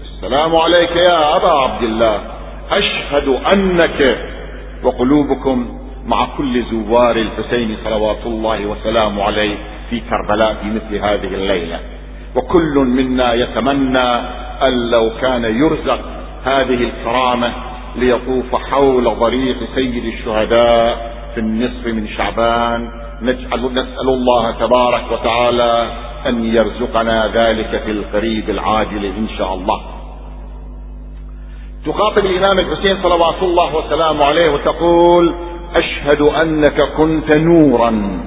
السلام 0.02 0.56
عليك 0.56 0.96
يا 1.08 1.36
أبا 1.36 1.52
عبد 1.52 1.84
الله. 1.84 2.22
أشهد 2.72 3.28
أنك 3.28 4.18
وقلوبكم 4.84 5.80
مع 6.06 6.28
كل 6.38 6.64
زوار 6.64 7.16
الحسين 7.16 7.78
صلوات 7.84 8.26
الله 8.26 8.66
وسلامه 8.66 9.24
عليه 9.24 9.58
في 9.90 10.00
كربلاء 10.00 10.56
في 10.62 10.68
مثل 10.68 11.06
هذه 11.06 11.34
الليلة. 11.34 11.80
وكل 12.36 12.74
منا 12.76 13.34
يتمنى 13.34 14.10
أن 14.64 14.90
لو 14.92 15.12
كان 15.22 15.44
يرزق 15.44 16.00
هذه 16.44 16.90
الكرامة 16.90 17.54
ليطوف 17.96 18.56
حول 18.56 19.04
ضريح 19.04 19.58
سيد 19.76 20.06
الشهداء 20.06 21.12
في 21.34 21.40
النصف 21.40 21.86
من 21.86 22.08
شعبان. 22.08 22.90
نجعل 23.22 23.72
نسأل 23.72 24.10
الله 24.10 24.52
تبارك 24.52 25.12
وتعالى 25.12 25.88
ان 26.28 26.46
يرزقنا 26.46 27.28
ذلك 27.28 27.82
في 27.86 27.92
القريب 27.92 28.50
العاجل 28.50 29.06
إن 29.06 29.28
شاء 29.38 29.54
الله. 29.54 29.82
تخاطب 31.86 32.26
الإمام 32.26 32.58
الحسين 32.60 33.04
صلوات 33.04 33.44
الله 33.44 33.76
وسلامه 33.76 34.26
عليه 34.26 34.50
وتقول 34.50 35.36
أشهد 35.76 36.22
أنك 36.22 36.82
كنت 36.98 37.38
نورا 37.38 38.22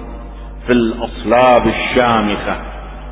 في 0.67 0.73
الأصلاب 0.73 1.67
الشامخة 1.67 2.61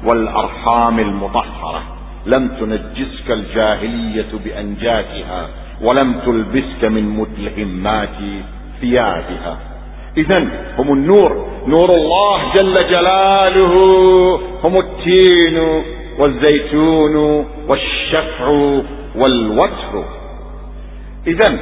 والأرحام 0.09 0.99
المطهرة. 0.99 1.83
لم 2.27 2.49
تنجسك 2.49 3.31
الجاهلية 3.31 4.29
بانجاسها 4.45 5.49
ولم 5.83 6.21
تلبسك 6.27 6.89
من 6.89 7.09
مدلهمات 7.09 8.17
ثيابها. 8.81 9.59
اذا 10.17 10.49
هم 10.79 10.93
النور 10.93 11.47
نور 11.67 11.89
الله 11.91 12.53
جل 12.55 12.75
جلاله 12.75 13.75
هم 14.65 14.75
التين 14.75 15.83
والزيتون 16.19 17.47
والشفع 17.69 18.49
والوتر. 19.17 20.05
اذا 21.27 21.59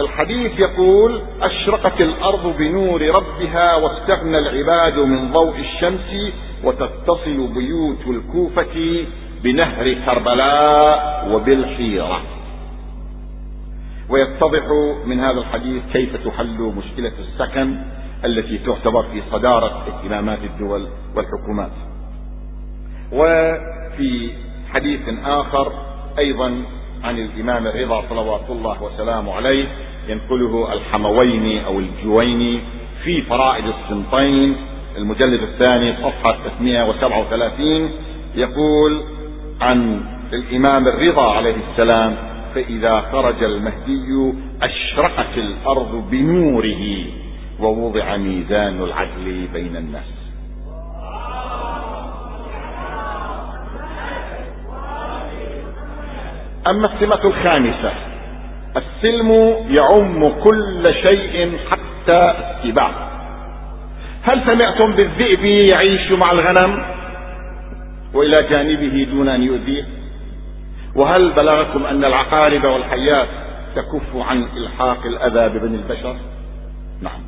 الحديث 0.00 0.52
يقول 0.58 1.22
أشرقت 1.42 2.00
الأرض 2.00 2.56
بنور 2.58 3.02
ربها 3.02 3.76
واستغنى 3.76 4.38
العباد 4.38 4.98
من 4.98 5.32
ضوء 5.32 5.54
الشمس 5.58 6.32
وتتصل 6.64 7.48
بيوت 7.54 8.06
الكوفة 8.06 9.04
بنهر 9.44 9.96
كربلاء 10.06 11.28
وبالحيرة. 11.32 12.20
ويتضح 14.10 14.64
من 15.06 15.20
هذا 15.20 15.38
الحديث 15.38 15.82
كيف 15.92 16.16
تحل 16.16 16.72
مشكلة 16.76 17.12
السكن 17.18 17.76
التي 18.24 18.58
تعتبر 18.58 19.02
في 19.02 19.22
صدارة 19.32 19.86
اهتمامات 19.88 20.38
الدول 20.44 20.86
والحكومات. 21.16 21.72
وفي 23.12 24.30
حديث 24.74 25.00
آخر 25.24 25.72
أيضا 26.18 26.62
عن 27.04 27.18
الإمام 27.18 27.66
الرضا 27.66 28.02
صلوات 28.08 28.50
الله 28.50 28.82
وسلامه 28.82 29.34
عليه 29.34 29.68
ينقله 30.08 30.72
الحمويني 30.72 31.66
أو 31.66 31.78
الجويني 31.78 32.60
في 33.04 33.22
فرائد 33.22 33.64
السنطين 33.66 34.56
المجلد 34.96 35.42
الثاني 35.42 35.92
صفحة 35.96 36.38
337 36.58 37.90
يقول 38.34 39.02
عن 39.60 40.00
الإمام 40.32 40.88
الرضا 40.88 41.32
عليه 41.32 41.56
السلام 41.70 42.16
فإذا 42.56 43.00
خرج 43.00 43.44
المهدي 43.44 44.32
أشرقت 44.62 45.36
الأرض 45.36 46.10
بنوره 46.10 47.04
ووضع 47.60 48.16
ميزان 48.16 48.82
العدل 48.82 49.48
بين 49.52 49.76
الناس. 49.76 50.10
أما 56.66 56.84
السمة 56.94 57.24
الخامسة 57.24 57.92
السلم 58.76 59.32
يعم 59.78 60.22
كل 60.44 60.94
شيء 61.02 61.58
حتى 61.70 62.34
السباع. 62.40 62.90
هل 64.30 64.42
سمعتم 64.46 64.92
بالذئب 64.96 65.44
يعيش 65.44 66.12
مع 66.12 66.32
الغنم؟ 66.32 66.82
وإلى 68.14 68.48
جانبه 68.50 69.06
دون 69.10 69.28
أن 69.28 69.42
يؤذيه. 69.42 69.84
وهل 70.96 71.32
بلغكم 71.32 71.86
أن 71.86 72.04
العقارب 72.04 72.64
والحيات 72.64 73.28
تكف 73.76 74.16
عن 74.16 74.42
إلحاق 74.56 75.06
الأذى 75.06 75.58
ببني 75.58 75.76
البشر؟ 75.76 76.16
نعم. 77.02 77.20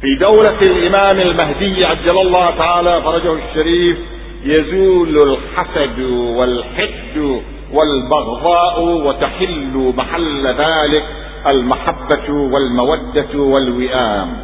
في 0.00 0.16
دولة 0.20 0.58
الإمام 0.62 1.20
المهدي 1.20 1.84
عجل 1.84 2.18
الله 2.18 2.50
تعالى 2.58 3.02
فرجه 3.02 3.32
الشريف 3.32 3.98
يزول 4.44 5.18
الحسد 5.32 6.00
والحقد 6.10 7.42
والبغضاء 7.72 8.82
وتحل 8.82 9.92
محل 9.96 10.46
ذلك 10.46 11.04
المحبة 11.50 12.30
والمودة 12.30 13.38
والوئام. 13.38 14.36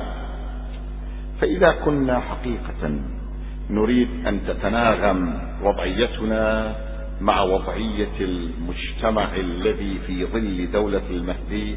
فإذا 1.41 1.75
كنا 1.85 2.21
حقيقة 2.21 2.99
نريد 3.71 4.09
أن 4.27 4.41
تتناغم 4.47 5.39
وضعيتنا 5.63 6.75
مع 7.23 7.43
وضعية 7.43 8.21
المجتمع 8.21 9.29
الذي 9.37 9.99
في 10.07 10.25
ظل 10.25 10.71
دولة 10.73 11.03
المهدي 11.11 11.77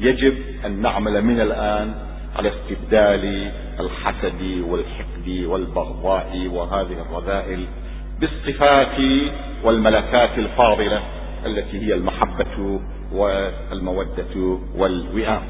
يجب 0.00 0.34
أن 0.66 0.82
نعمل 0.82 1.24
من 1.24 1.40
الآن 1.40 1.94
على 2.36 2.48
استبدال 2.48 3.52
الحسد 3.80 4.62
والحقد 4.68 5.44
والبغضاء 5.46 6.48
وهذه 6.52 7.06
الرذائل 7.10 7.66
بالصفات 8.20 8.98
والملكات 9.64 10.38
الفاضلة 10.38 11.02
التي 11.46 11.86
هي 11.86 11.94
المحبة 11.94 12.80
والمودة 13.12 14.58
والوئام. 14.76 15.42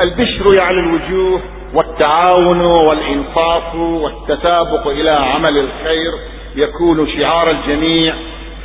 البشر 0.00 0.56
يعلى 0.56 0.80
الوجوه 0.80 1.40
والتعاون 1.74 2.60
والإنصاف 2.60 3.74
والتسابق 3.74 4.88
إلى 4.88 5.10
عمل 5.10 5.58
الخير 5.58 6.12
يكون 6.56 7.08
شعار 7.08 7.50
الجميع 7.50 8.14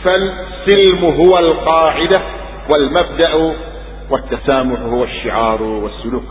فالسلم 0.08 1.06
هو 1.06 1.38
القاعدة 1.40 2.22
والمبدأ 2.70 3.56
والتسامح 4.12 4.80
هو 4.80 5.04
الشعار 5.04 5.64
والسلوك. 5.64 6.26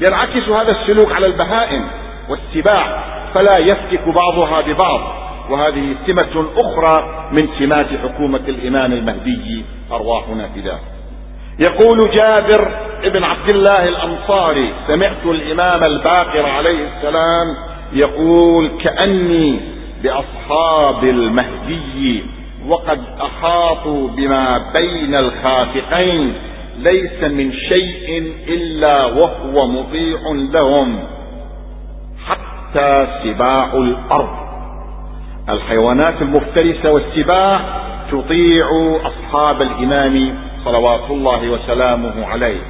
ينعكس 0.00 0.48
هذا 0.48 0.70
السلوك 0.70 1.12
على 1.12 1.26
البهائم 1.26 1.84
والسباع 2.28 3.02
فلا 3.34 3.58
يفتك 3.58 4.08
بعضها 4.08 4.60
ببعض. 4.60 5.20
وهذه 5.50 5.94
سمة 6.06 6.46
أخرى 6.58 7.26
من 7.32 7.48
سمات 7.58 7.86
حكومة 8.02 8.40
الإمام 8.48 8.92
المهدي 8.92 9.64
أرواحنا 9.92 10.48
فداه 10.48 10.78
يقول 11.58 12.10
جابر 12.10 12.68
ابن 13.04 13.24
عبد 13.24 13.54
الله 13.54 13.88
الأنصاري 13.88 14.72
سمعت 14.86 15.26
الإمام 15.26 15.84
الباقر 15.84 16.46
عليه 16.46 16.88
السلام 16.88 17.56
يقول 17.92 18.70
كأني 18.84 19.60
بأصحاب 20.02 21.04
المهدي 21.04 22.24
وقد 22.68 23.00
أحاطوا 23.20 24.08
بما 24.08 24.72
بين 24.76 25.14
الخافقين 25.14 26.34
ليس 26.78 27.22
من 27.22 27.52
شيء 27.52 28.32
إلا 28.48 29.04
وهو 29.04 29.68
مطيع 29.68 30.18
لهم 30.32 31.02
حتى 32.26 32.94
سباع 33.24 33.72
الأرض. 33.74 34.36
الحيوانات 35.48 36.22
المفترسة 36.22 36.92
والسباع 36.92 37.60
تطيع 38.10 38.98
أصحاب 39.04 39.62
الإمام 39.62 40.34
صلوات 40.64 41.10
الله 41.10 41.50
وسلامه 41.50 42.26
عليه. 42.26 42.60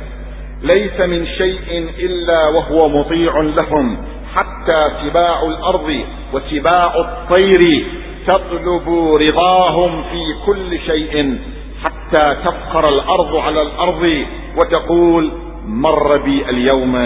ليس 0.62 1.00
من 1.00 1.26
شيء 1.26 1.88
إلا 1.98 2.48
وهو 2.48 2.88
مطيع 2.88 3.40
لهم 3.40 3.96
حتى 4.34 4.90
سباع 5.04 5.42
الأرض 5.42 6.04
وسباع 6.32 6.94
الطير. 6.96 7.84
تطلب 8.26 8.88
رضاهم 9.20 10.02
في 10.02 10.22
كل 10.46 10.78
شيء 10.78 11.38
حتى 11.84 12.34
تفخر 12.44 12.88
الأرض 12.88 13.36
على 13.36 13.62
الأرض 13.62 14.26
وتقول 14.56 15.32
مر 15.66 16.18
بي 16.24 16.50
اليوم 16.50 16.96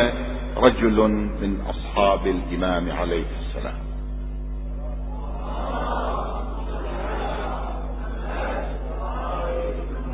رجل 0.56 1.08
من 1.42 1.56
أصحاب 1.70 2.26
الإمام 2.26 2.90
عليه 2.92 3.24
السلام. 3.40 3.74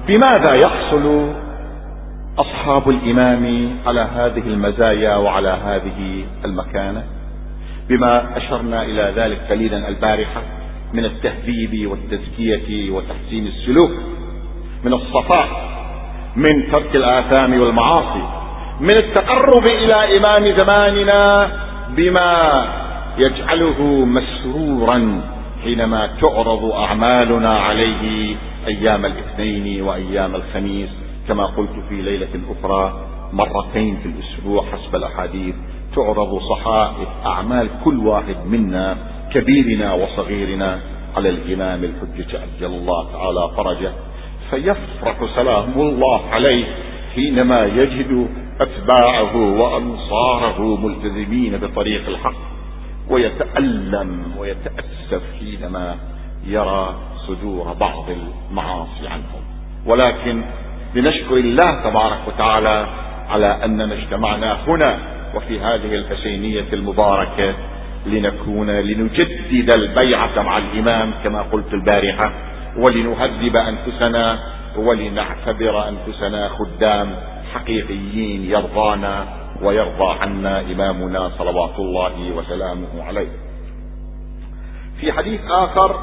بماذا 0.07 0.55
يحصل 0.65 1.33
أصحاب 2.39 2.89
الإمام 2.89 3.77
على 3.87 4.01
هذه 4.01 4.47
المزايا 4.47 5.17
وعلى 5.17 5.49
هذه 5.49 6.25
المكانة؟ 6.45 7.05
بما 7.89 8.37
أشرنا 8.37 8.83
إلى 8.83 9.13
ذلك 9.17 9.41
قليلا 9.51 9.89
البارحة 9.89 10.43
من 10.93 11.05
التهذيب 11.05 11.91
والتزكية 11.91 12.91
وتحسين 12.91 13.47
السلوك 13.47 13.91
من 14.85 14.93
الصفاء 14.93 15.71
من 16.37 16.73
ترك 16.73 16.97
الآثام 16.97 17.61
والمعاصي 17.61 18.23
من 18.81 18.97
التقرب 18.97 19.65
إلى 19.67 20.17
إمام 20.19 20.57
زماننا 20.59 21.51
بما 21.97 22.65
يجعله 23.25 23.83
مسرورا 24.05 25.21
حينما 25.65 26.11
تعرض 26.21 26.65
أعمالنا 26.65 27.59
عليه 27.59 28.37
أيام 28.67 29.07
الاثنين 29.07 29.83
وأيام 29.83 30.35
الخميس 30.35 30.89
كما 31.29 31.47
قلت 31.47 31.71
في 31.89 31.95
ليلة 32.03 32.29
أخرى 32.51 33.07
مرتين 33.33 33.97
في 34.03 34.09
الأسبوع 34.09 34.65
حسب 34.73 34.97
الأحاديث 34.97 35.55
تعرض 35.97 36.39
صحائف 36.51 37.09
أعمال 37.27 37.69
كل 37.85 37.99
واحد 38.07 38.37
منا 38.47 38.97
كبيرنا 39.31 39.93
وصغيرنا 39.93 40.81
على 41.17 41.29
الإمام 41.29 41.85
الحجة 41.85 42.39
عجل 42.39 42.67
الله 42.67 43.13
تعالى 43.13 43.51
فرجه 43.57 43.93
فيفرح 44.51 45.35
سلام 45.37 45.81
الله 45.81 46.21
عليه 46.31 46.65
حينما 47.15 47.65
يجد 47.65 48.29
أتباعه 48.61 49.37
وأنصاره 49.37 50.77
ملتزمين 50.77 51.57
بطريق 51.59 52.09
الحق 52.09 52.51
ويتألم 53.11 54.35
ويتأسف 54.39 55.23
حينما 55.39 55.97
يرى 56.47 56.95
صدور 57.27 57.73
بعض 57.73 58.05
المعاصي 58.11 59.09
عنهم. 59.09 59.43
ولكن 59.87 60.43
لنشكر 60.95 61.37
الله 61.37 61.91
تبارك 61.91 62.21
وتعالى 62.29 62.87
على 63.29 63.65
أننا 63.65 63.95
اجتمعنا 63.95 64.69
هنا 64.69 64.99
وفي 65.35 65.61
هذه 65.61 65.95
الحسينية 65.95 66.67
المباركة 66.73 67.55
لنكون 68.07 68.71
لنجدد 68.71 69.75
البيعة 69.75 70.43
مع 70.43 70.59
الإمام 70.59 71.13
كما 71.25 71.43
قلت 71.43 71.75
البارحة 71.75 72.33
ولنهذب 72.77 73.57
أنفسنا 73.57 74.39
ولنعتبر 74.77 75.89
أنفسنا 75.89 76.49
خدام 76.49 77.17
حقيقيين 77.55 78.45
يرضانا 78.51 79.25
ويرضى 79.63 80.19
عنا 80.25 80.61
إمامنا 80.61 81.31
صلوات 81.39 81.79
الله 81.79 82.33
وسلامه 82.37 83.03
عليه. 83.03 83.29
في 85.01 85.13
حديث 85.13 85.41
آخر 85.51 85.97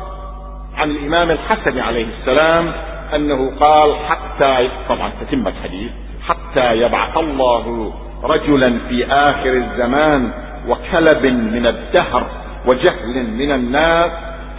عن 0.78 0.92
الإمام 0.92 1.32
الحسن 1.32 1.80
عليه 1.80 2.06
السلام 2.20 2.72
أنه 3.16 3.52
قال 3.60 3.96
حتى 3.96 4.70
طبعا 4.90 5.12
تتم 5.22 5.48
الحديث 5.48 5.92
حتى 6.28 6.78
يبعث 6.82 7.20
الله 7.20 7.94
رجلا 8.24 8.80
في 8.90 9.06
آخر 9.06 9.54
الزمان 9.54 10.32
وكلب 10.68 11.26
من 11.26 11.66
الدهر 11.66 12.28
وجهل 12.70 13.28
من 13.32 13.52
الناس 13.52 14.12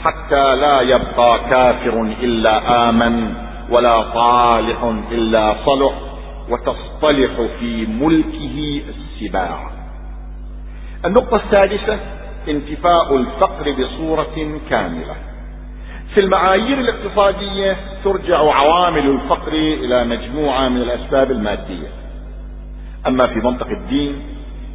حتى 0.05 0.57
لا 0.57 0.81
يبقى 0.81 1.41
كافر 1.51 2.03
إلا 2.23 2.89
آمن 2.89 3.35
ولا 3.71 4.03
صالح 4.15 4.83
إلا 5.13 5.55
صلح 5.67 5.93
وتصطلح 6.51 7.31
في 7.61 7.87
ملكه 7.87 8.83
السباع. 8.89 9.71
النقطة 11.05 11.37
السادسة 11.47 11.99
انتفاء 12.49 13.17
الفقر 13.17 13.73
بصورة 13.73 14.59
كاملة. 14.71 15.15
في 16.15 16.21
المعايير 16.21 16.79
الاقتصادية 16.79 17.77
ترجع 18.05 18.39
عوامل 18.39 19.07
الفقر 19.11 19.53
إلى 19.53 20.05
مجموعة 20.05 20.69
من 20.69 20.83
الأسباب 20.83 21.31
المادية. 21.31 21.89
أما 23.07 23.25
في 23.35 23.41
منطق 23.41 23.67
الدين 23.67 24.23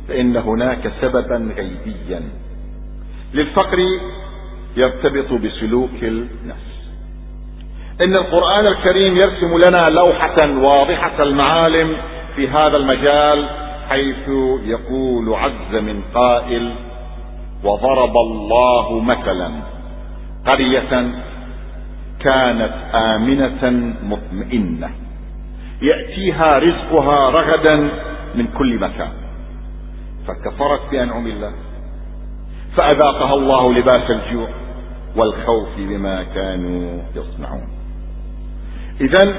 فإن 0.08 0.38
هناك 0.38 0.92
سببا 1.02 1.54
غيبيا 1.58 2.22
للفقر 3.34 3.80
يرتبط 4.78 5.34
بسلوك 5.34 6.04
النفس. 6.04 6.74
إن 8.02 8.16
القرآن 8.16 8.68
الكريم 8.68 9.18
يرسم 9.18 9.58
لنا 9.68 9.90
لوحة 9.90 10.58
واضحة 10.58 11.24
المعالم 11.24 11.98
في 12.36 12.48
هذا 12.48 12.78
المجال 12.78 13.50
حيث 13.92 14.30
يقول 14.66 15.34
عز 15.34 15.76
من 15.76 16.02
قائل 16.14 16.76
وضرب 17.64 18.18
الله 18.18 19.00
مثلا 19.00 19.52
قرية 20.46 21.12
كانت 22.20 22.74
آمنة 22.94 23.94
مطمئنة 24.04 24.90
يأتيها 25.82 26.60
رزقها 26.60 27.30
رغدا 27.30 27.76
من 28.36 28.48
كل 28.58 28.80
مكان. 28.80 29.12
فكفرت 30.28 30.82
بأنعم 30.92 31.28
الله 31.28 31.54
فأذاقها 32.78 33.34
الله 33.34 33.74
لباس 33.74 34.12
الجوع 34.12 34.48
والخوف 35.16 35.70
بما 35.78 36.24
كانوا 36.24 37.02
يصنعون. 37.16 37.68
إذا 39.02 39.36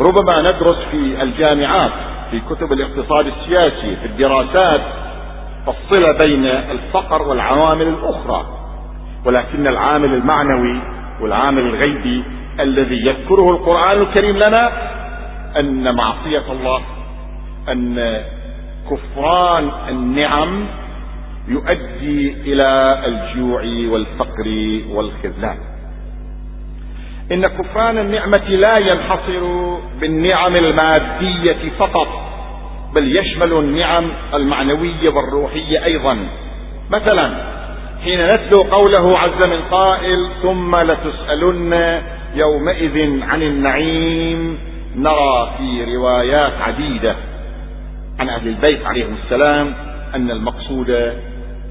ربما 0.00 0.40
ندرس 0.40 0.76
في 0.90 1.22
الجامعات 1.22 1.92
في 2.30 2.40
كتب 2.40 2.72
الاقتصاد 2.72 3.26
السياسي 3.26 3.96
في 3.96 4.06
الدراسات 4.06 4.80
الصلة 5.68 6.12
بين 6.26 6.46
الفقر 6.46 7.22
والعوامل 7.22 7.88
الأخرى 7.88 8.46
ولكن 9.26 9.66
العامل 9.66 10.14
المعنوي 10.14 10.80
والعامل 11.20 11.62
الغيبي 11.62 12.24
الذي 12.60 13.06
يذكره 13.06 13.50
القرآن 13.50 14.00
الكريم 14.00 14.36
لنا 14.36 14.72
أن 15.60 15.94
معصية 15.94 16.52
الله 16.52 16.82
أن 17.68 17.98
كفران 18.90 19.70
النعم 19.88 20.66
يؤدي 21.48 22.36
إلى 22.46 23.02
الجوع 23.06 23.62
والفقر 23.92 24.80
والخذلان. 24.88 25.58
إن 27.32 27.42
كفران 27.42 27.98
النعمة 27.98 28.48
لا 28.48 28.74
ينحصر 28.80 29.74
بالنعم 30.00 30.54
المادية 30.56 31.70
فقط 31.78 32.08
بل 32.94 33.16
يشمل 33.16 33.52
النعم 33.52 34.04
المعنوية 34.34 35.08
والروحية 35.08 35.84
أيضا. 35.84 36.18
مثلا 36.90 37.54
حين 38.04 38.34
نتلو 38.34 38.60
قوله 38.60 39.18
عز 39.18 39.46
من 39.46 39.60
قائل 39.70 40.28
ثم 40.42 40.70
لتسألن 40.70 42.02
يومئذ 42.34 43.22
عن 43.22 43.42
النعيم 43.42 44.58
نرى 44.96 45.54
في 45.58 45.96
روايات 45.96 46.52
عديدة 46.60 47.16
عن 48.18 48.28
أهل 48.28 48.48
البيت 48.48 48.86
عليهم 48.86 49.14
السلام 49.24 49.74
أن 50.14 50.30
المقصود 50.30 50.90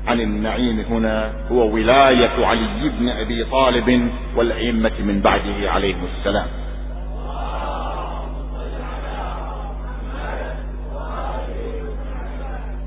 عن 0.07 0.21
النعيم 0.21 0.79
هنا 0.79 1.31
هو 1.51 1.75
ولاية 1.75 2.45
علي 2.45 2.89
بن 2.99 3.09
أبي 3.09 3.43
طالب 3.43 4.09
والأئمة 4.35 4.91
من 4.99 5.21
بعده 5.21 5.71
عليهم 5.71 6.07
السلام. 6.17 6.47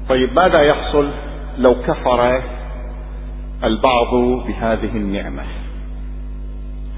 طيب 0.08 0.32
ماذا 0.32 0.62
يحصل 0.62 1.10
لو 1.58 1.74
كفر 1.74 2.42
البعض 3.64 4.14
بهذه 4.46 4.96
النعمة؟ 4.96 5.42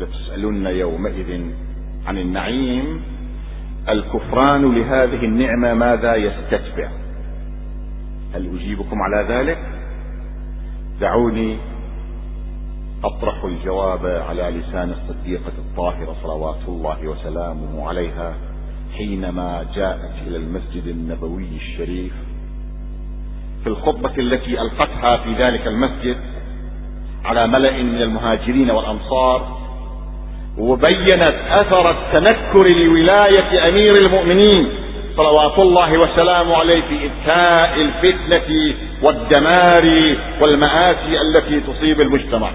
لتسألن 0.00 0.66
يومئذ 0.66 1.40
عن 2.06 2.18
النعيم 2.18 3.02
الكفران 3.88 4.74
لهذه 4.74 5.24
النعمة 5.24 5.74
ماذا 5.74 6.14
يستتبع؟ 6.14 6.88
هل 8.34 8.56
أجيبكم 8.56 9.02
على 9.02 9.26
ذلك؟ 9.28 9.58
دعوني 11.00 11.56
أطرح 13.04 13.44
الجواب 13.44 14.06
على 14.06 14.42
لسان 14.42 14.90
الصديقة 14.90 15.52
الطاهرة 15.58 16.16
صلوات 16.22 16.68
الله 16.68 17.08
وسلامه 17.08 17.88
عليها 17.88 18.34
حينما 18.96 19.66
جاءت 19.74 20.14
إلى 20.26 20.36
المسجد 20.36 20.86
النبوي 20.86 21.56
الشريف. 21.56 22.12
في 23.62 23.66
الخطبة 23.66 24.12
التي 24.18 24.60
ألقتها 24.60 25.16
في 25.16 25.34
ذلك 25.34 25.66
المسجد 25.66 26.16
على 27.24 27.46
ملأ 27.46 27.82
من 27.82 28.02
المهاجرين 28.02 28.70
والأنصار 28.70 29.57
وبينت 30.58 31.34
أثر 31.50 31.90
التنكر 31.90 32.76
لولاية 32.76 33.68
أمير 33.68 33.94
المؤمنين 34.06 34.68
صلوات 35.16 35.58
الله 35.58 35.98
وسلامه 35.98 36.56
عليه 36.56 36.82
في 36.82 37.04
إذكاء 37.04 37.80
الفتنة 37.80 38.74
والدمار 39.02 40.16
والمآسي 40.40 41.20
التي 41.20 41.60
تصيب 41.60 42.00
المجتمع. 42.00 42.50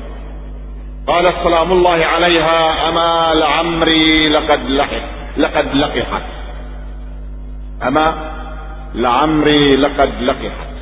قال 1.08 1.34
سلام 1.44 1.72
الله 1.72 2.06
عليها 2.06 2.90
أما 2.90 3.34
لعمري 3.40 4.30
لقد 4.30 4.70
لحق 4.70 5.04
لقد 5.38 5.76
لقحت. 5.76 6.24
أما 7.88 8.16
لعمري 8.96 9.70
لقد 9.70 10.22
لقحت. 10.22 10.74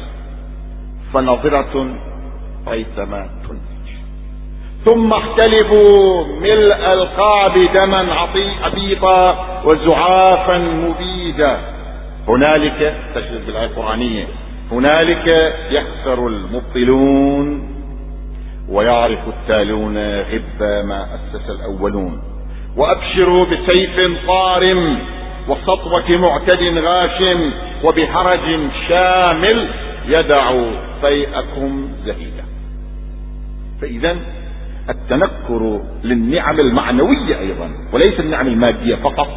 فنظرة 1.14 1.96
ريثما 2.68 3.30
تنتج 3.44 3.71
ثم 4.86 5.14
احتلبوا 5.14 6.26
ملء 6.42 6.94
القعب 6.94 7.54
دما 7.54 8.14
عبيطا 8.64 9.48
وزعافا 9.66 10.58
مبيدا. 10.58 11.60
هنالك 12.28 12.96
تشهد 13.16 13.46
بالآية 13.46 13.66
القرآنية 13.66 14.28
هنالك 14.72 15.56
يخسر 15.72 16.28
المبطلون 16.28 17.68
ويعرف 18.70 19.20
التالون 19.28 19.98
غب 20.20 20.62
ما 20.62 21.08
أسس 21.16 21.50
الأولون. 21.50 22.22
وأبشروا 22.78 23.46
بسيف 23.46 24.18
صارم 24.28 25.00
وسطوة 25.48 26.10
معتد 26.10 26.78
غاشم 26.78 27.52
وبهرج 27.84 28.60
شامل 28.90 29.68
يدع 30.08 30.52
فيئكم 31.02 31.90
زهيدا. 32.06 32.46
فإذا 33.82 34.18
التنكر 34.90 35.82
للنعم 36.04 36.60
المعنوية 36.60 37.40
أيضا 37.40 37.72
وليس 37.94 38.20
النعم 38.20 38.48
المادية 38.48 38.96
فقط. 38.96 39.28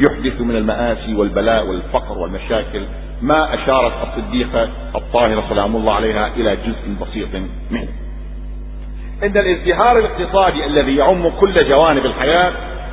يحدث 0.00 0.40
من 0.40 0.56
المآسي 0.56 1.14
والبلاء 1.14 1.66
والفقر 1.66 2.18
والمشاكل 2.18 2.82
ما 3.22 3.54
أشارت 3.54 3.92
الصديقة 4.08 4.68
الطاهرة 4.94 5.44
سلام 5.48 5.76
الله 5.76 5.92
عليها 5.92 6.30
إلى 6.36 6.56
جزء 6.56 6.96
بسيط 7.00 7.28
منه. 7.70 7.88
إن 9.22 9.36
الازدهار 9.36 9.98
الاقتصادي 9.98 10.66
الذي 10.66 10.96
يعم 10.96 11.28
كل 11.28 11.54
جوانب 11.68 12.06
الحياة 12.06 12.52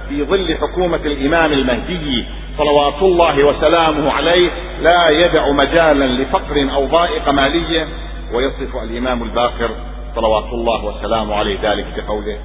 في 0.09 0.23
ظل 0.23 0.55
حكومة 0.61 0.99
الإمام 1.05 1.53
المهدي 1.53 2.25
صلوات 2.57 3.01
الله 3.01 3.43
وسلامه 3.43 4.11
عليه 4.11 4.49
لا 4.81 5.07
يدع 5.11 5.51
مجالا 5.51 6.05
لفقر 6.21 6.73
أو 6.73 6.85
ضائقة 6.85 7.31
مالية 7.31 7.87
ويصف 8.33 8.75
الإمام 8.83 9.23
الباقر 9.23 9.69
صلوات 10.15 10.53
الله 10.53 10.85
وسلامه 10.85 11.35
عليه 11.35 11.57
ذلك 11.63 11.85
بقوله 11.97 12.37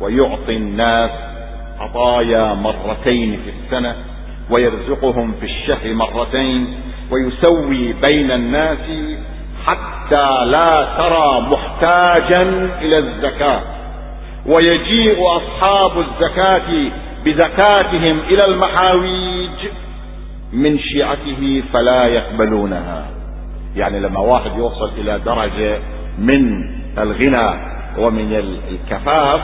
ويعطي 0.00 0.56
الناس 0.56 1.10
عطايا 1.80 2.54
مرتين 2.54 3.40
في 3.44 3.50
السنة 3.50 3.96
ويرزقهم 4.50 5.32
في 5.40 5.46
الشهر 5.46 5.94
مرتين 5.94 6.80
ويسوي 7.10 7.92
بين 7.92 8.30
الناس 8.30 8.78
حتى 9.66 10.44
لا 10.44 10.88
ترى 10.98 11.40
محتاجا 11.40 12.42
إلى 12.80 12.98
الزكاة. 12.98 13.60
ويجيء 14.46 15.18
أصحاب 15.36 15.98
الزكاة 15.98 16.90
بزكاتهم 17.24 18.20
إلى 18.20 18.44
المحاويج 18.44 19.70
من 20.52 20.78
شيعته 20.78 21.62
فلا 21.72 22.06
يقبلونها. 22.06 23.06
يعني 23.76 24.00
لما 24.00 24.20
واحد 24.20 24.56
يوصل 24.56 24.90
إلى 24.98 25.18
درجة 25.18 25.78
من 26.18 26.72
الغنى 26.98 27.72
ومن 27.98 28.32
الكفاف 28.70 29.40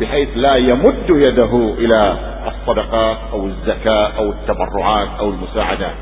بحيث 0.00 0.28
لا 0.36 0.56
يمد 0.56 1.08
يده 1.26 1.74
إلى 1.78 2.18
الصدقات 2.46 3.18
أو 3.32 3.46
الزكاة 3.46 4.06
أو 4.18 4.30
التبرعات 4.30 5.08
أو 5.18 5.30
المساعدات. 5.30 5.94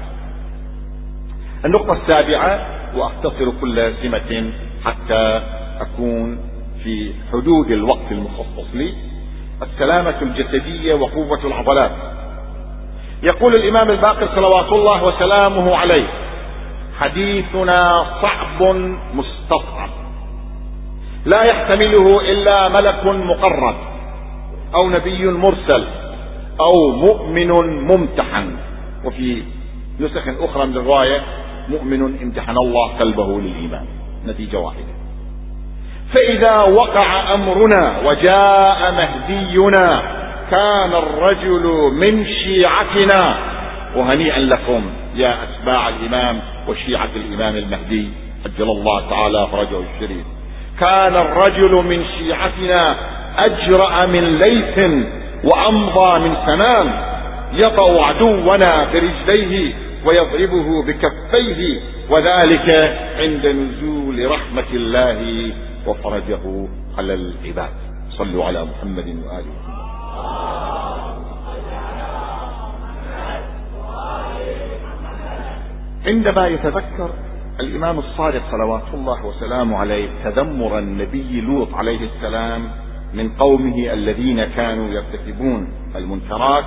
النقطة 1.64 1.92
السابعة 1.92 2.66
وأختصر 2.96 3.50
كل 3.60 3.92
سمة 4.02 4.52
حتى 4.84 5.42
أكون 5.80 6.38
في 6.84 7.12
حدود 7.32 7.70
الوقت 7.70 8.12
المخصص 8.12 8.74
لي 8.74 8.94
السلامة 9.62 10.14
الجسدية 10.22 10.94
وقوة 10.94 11.46
العضلات. 11.46 11.90
يقول 13.22 13.52
الإمام 13.52 13.90
الباقر 13.90 14.28
صلوات 14.34 14.72
الله 14.72 15.04
وسلامه 15.04 15.76
عليه 15.76 16.06
حديثنا 16.98 18.04
صعب 18.22 18.62
مستصعب 19.14 19.83
لا 21.26 21.42
يحتمله 21.42 22.20
إلا 22.20 22.68
ملك 22.68 23.06
مقرب 23.06 23.76
أو 24.74 24.90
نبي 24.90 25.26
مرسل 25.26 25.84
أو 26.60 26.90
مؤمن 26.90 27.50
ممتحن. 27.92 28.56
وفي 29.04 29.42
نسخ 30.00 30.28
أخرى 30.40 30.66
من 30.66 30.76
الرواية 30.76 31.22
مؤمن 31.68 32.18
امتحن 32.22 32.56
الله 32.58 32.88
قلبه 32.88 33.40
للإيمان. 33.40 33.86
نتيجة 34.26 34.58
واحدة. 34.58 34.94
فإذا 36.14 36.72
وقع 36.72 37.34
أمرنا 37.34 37.98
وجاء 38.04 38.92
مهدينا 38.92 40.02
كان 40.52 40.94
الرجل 40.94 41.92
من 41.92 42.26
شيعتنا. 42.26 43.36
وهنيئا 43.96 44.38
لكم 44.38 44.82
يا 45.14 45.36
أتباع 45.42 45.88
الإمام 45.88 46.40
وشيعة 46.68 47.10
الإمام 47.16 47.56
المهدي. 47.56 48.08
عجل 48.44 48.70
الله 48.70 49.10
تعالى 49.10 49.48
فرجه 49.52 49.80
الشريف. 49.94 50.26
كان 50.80 51.16
الرجل 51.16 51.72
من 51.74 52.04
شيعتنا 52.18 52.96
أجرأ 53.38 54.06
من 54.06 54.38
ليث 54.38 54.78
وأمضى 55.44 56.18
من 56.18 56.36
سنام 56.46 56.86
يطا 57.52 58.02
عدونا 58.06 58.72
برجليه 58.92 59.74
ويضربه 60.06 60.82
بكفيه 60.82 61.80
وذلك 62.10 62.98
عند 63.18 63.46
نزول 63.46 64.30
رحمة 64.30 64.70
الله 64.72 65.52
وفرجه 65.86 66.68
على 66.98 67.14
العباد. 67.14 67.74
صلوا 68.10 68.44
على 68.44 68.64
محمد 68.64 69.06
وآله 69.06 69.54
عندما 76.06 76.46
يتذكر 76.46 77.10
الإمام 77.60 77.98
الصادق 77.98 78.42
صلوات 78.50 78.82
الله 78.94 79.26
وسلامه 79.26 79.76
عليه 79.76 80.08
تذمر 80.24 80.78
النبي 80.78 81.40
لوط 81.40 81.74
عليه 81.74 81.98
السلام 82.16 82.62
من 83.14 83.28
قومه 83.28 83.92
الذين 83.92 84.44
كانوا 84.44 84.88
يرتكبون 84.88 85.68
المنكرات. 85.96 86.64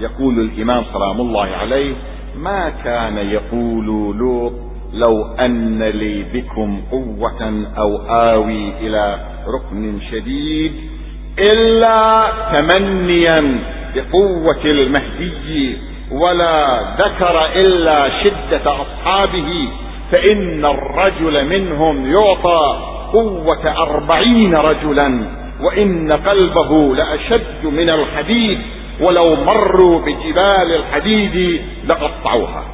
يقول 0.00 0.40
الإمام 0.40 0.84
سلام 0.92 1.20
الله 1.20 1.46
عليه 1.46 1.94
ما 2.36 2.70
كان 2.84 3.16
يقول 3.18 4.16
لوط 4.18 4.52
لو 4.92 5.24
أن 5.24 5.82
لي 5.82 6.22
بكم 6.22 6.82
قوة 6.90 7.64
أو 7.78 7.96
آوي 8.10 8.68
إلى 8.80 9.20
ركن 9.48 10.00
شديد 10.10 10.72
إلا 11.38 12.26
تمنيا 12.56 13.58
بقوة 13.94 14.64
المهدي 14.64 15.76
ولا 16.10 16.82
ذكر 16.98 17.44
إلا 17.56 18.22
شدة 18.24 18.82
أصحابه 18.82 19.68
فإن 20.12 20.64
الرجل 20.64 21.46
منهم 21.46 22.12
يعطى 22.12 22.78
قوة 23.12 23.82
أربعين 23.82 24.54
رجلا 24.54 25.24
وإن 25.62 26.12
قلبه 26.12 26.94
لأشد 26.94 27.64
من 27.64 27.90
الحديد 27.90 28.58
ولو 29.00 29.36
مروا 29.36 30.00
بجبال 30.00 30.74
الحديد 30.74 31.62
لقطعوها. 31.84 32.64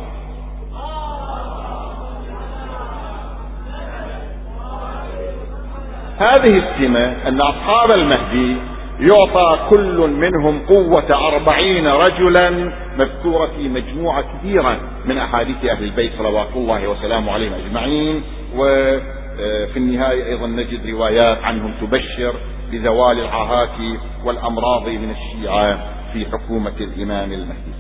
هذه 6.18 6.58
السمة 6.58 7.28
أن 7.28 7.40
أصحاب 7.40 7.90
المهدي 7.90 8.56
يعطى 9.00 9.70
كل 9.70 10.10
منهم 10.10 10.66
قوة 10.66 11.28
أربعين 11.28 11.86
رجلا. 11.86 12.72
مذكورة 12.98 13.46
في 13.46 13.68
مجموعة 13.68 14.24
كثيرة 14.38 14.80
من 15.04 15.18
أحاديث 15.18 15.64
أهل 15.64 15.84
البيت 15.84 16.12
صلوات 16.18 16.48
الله 16.56 16.88
وسلامه 16.88 17.32
عليهم 17.32 17.52
أجمعين. 17.52 18.22
وفي 18.56 19.76
النهاية 19.76 20.26
أيضا 20.26 20.46
نجد 20.46 20.90
روايات 20.90 21.38
عنهم 21.44 21.74
تبشر 21.80 22.34
بزوال 22.72 23.20
العاهات 23.20 23.98
والأمراض 24.24 24.88
من 24.88 25.10
الشيعة 25.10 25.78
في 26.12 26.26
حكومة 26.26 26.72
الإمام 26.80 27.32
المهدي. 27.32 27.74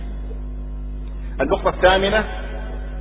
النقطة 1.40 1.68
الثامنة 1.68 2.24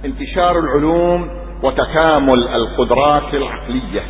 انتشار 0.06 0.60
العلوم 0.60 1.30
وتكامل 1.64 2.48
القدرات 2.48 3.34
العقلية. 3.34 4.02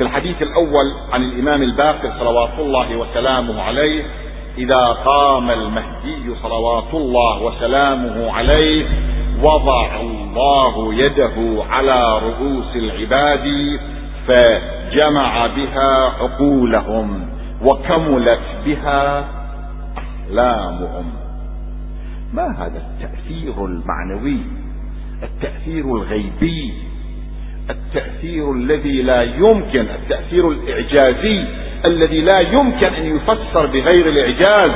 في 0.00 0.06
الحديث 0.06 0.42
الأول 0.42 0.94
عن 1.12 1.22
الإمام 1.22 1.62
الباقر 1.62 2.12
صلوات 2.18 2.58
الله 2.58 2.96
وسلامه 2.96 3.62
عليه 3.62 4.04
إذا 4.58 4.86
قام 5.04 5.50
المهدي 5.50 6.34
صلوات 6.42 6.94
الله 6.94 7.42
وسلامه 7.42 8.32
عليه 8.32 8.86
وضع 9.42 10.00
الله 10.00 10.94
يده 10.94 11.64
على 11.70 12.18
رؤوس 12.18 12.76
العباد 12.76 13.44
فجمع 14.26 15.46
بها 15.46 16.12
عقولهم 16.20 17.30
وكملت 17.64 18.40
بها 18.64 19.28
أحلامهم. 19.98 21.12
ما 22.32 22.46
هذا 22.58 22.82
التأثير 22.86 23.64
المعنوي؟ 23.64 24.40
التأثير 25.22 25.84
الغيبي 25.84 26.89
التأثير 27.70 28.52
الذي 28.52 29.02
لا 29.02 29.22
يمكن 29.22 29.80
التأثير 29.80 30.48
الإعجازي 30.50 31.44
الذي 31.90 32.20
لا 32.20 32.40
يمكن 32.40 32.94
أن 32.94 33.16
يفسر 33.16 33.66
بغير 33.66 34.08
الإعجاز 34.08 34.70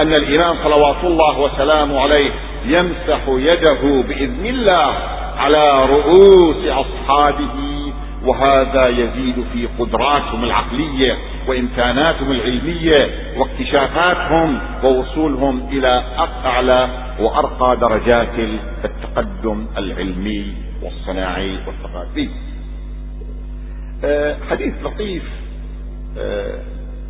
أن 0.00 0.14
الإمام 0.14 0.56
صلوات 0.64 1.04
الله 1.04 1.40
وسلامه 1.40 2.00
عليه 2.00 2.30
يمسح 2.66 3.20
يده 3.28 4.02
بإذن 4.08 4.46
الله 4.46 4.92
على 5.38 5.86
رؤوس 5.86 6.56
أصحابه 6.66 7.78
وهذا 8.24 8.88
يزيد 8.88 9.44
في 9.52 9.68
قدراتهم 9.78 10.44
العقلية 10.44 11.18
وإمكاناتهم 11.48 12.30
العلمية 12.30 13.10
واكتشافاتهم 13.38 14.58
ووصولهم 14.84 15.68
إلى 15.72 16.02
أعلى 16.44 16.88
وأرقى 17.20 17.76
درجات 17.76 18.38
التقدم 18.84 19.66
العلمي. 19.78 20.67
والصناعي 20.82 21.58
والثقافي. 21.66 22.28
آه، 24.04 24.36
حديث 24.50 24.74
لطيف 24.84 25.22
آه، 26.18 26.60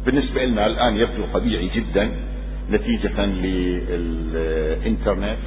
بالنسبة 0.07 0.45
لنا 0.45 0.67
الآن 0.67 0.97
يبدو 0.97 1.25
طبيعي 1.35 1.69
جدا 1.69 2.11
نتيجة 2.71 3.27
للإنترنت 3.89 5.39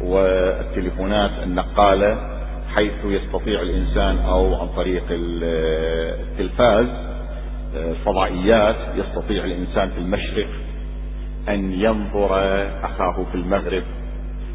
والتليفونات 0.00 1.30
النقالة 1.42 2.40
حيث 2.74 2.92
يستطيع 3.04 3.62
الإنسان 3.62 4.18
أو 4.18 4.54
عن 4.54 4.68
طريق 4.68 5.04
التلفاز 5.10 6.86
الفضائيات 7.74 8.76
يستطيع 8.96 9.44
الإنسان 9.44 9.90
في 9.90 9.98
المشرق 9.98 10.48
أن 11.48 11.72
ينظر 11.72 12.30
أخاه 12.84 13.26
في 13.32 13.34
المغرب 13.34 13.82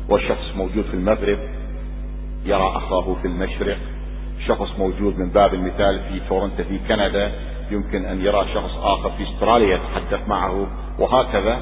وشخص 0.09 0.55
موجود 0.55 0.85
في 0.85 0.93
المغرب 0.93 1.39
يرى 2.45 2.73
أخاه 2.75 3.15
في 3.21 3.27
المشرق. 3.27 3.77
شخص 4.47 4.79
موجود 4.79 5.17
من 5.17 5.29
باب 5.29 5.53
المثال 5.53 5.99
في 6.09 6.19
تورنتو 6.29 6.63
في 6.63 6.79
كندا. 6.87 7.31
يمكن 7.71 8.05
أن 8.05 8.21
يرى 8.21 8.45
شخص 8.53 8.77
آخر 8.77 9.09
في 9.09 9.23
أستراليا 9.23 9.75
يتحدث 9.75 10.27
معه 10.27 10.67
وهكذا. 10.99 11.59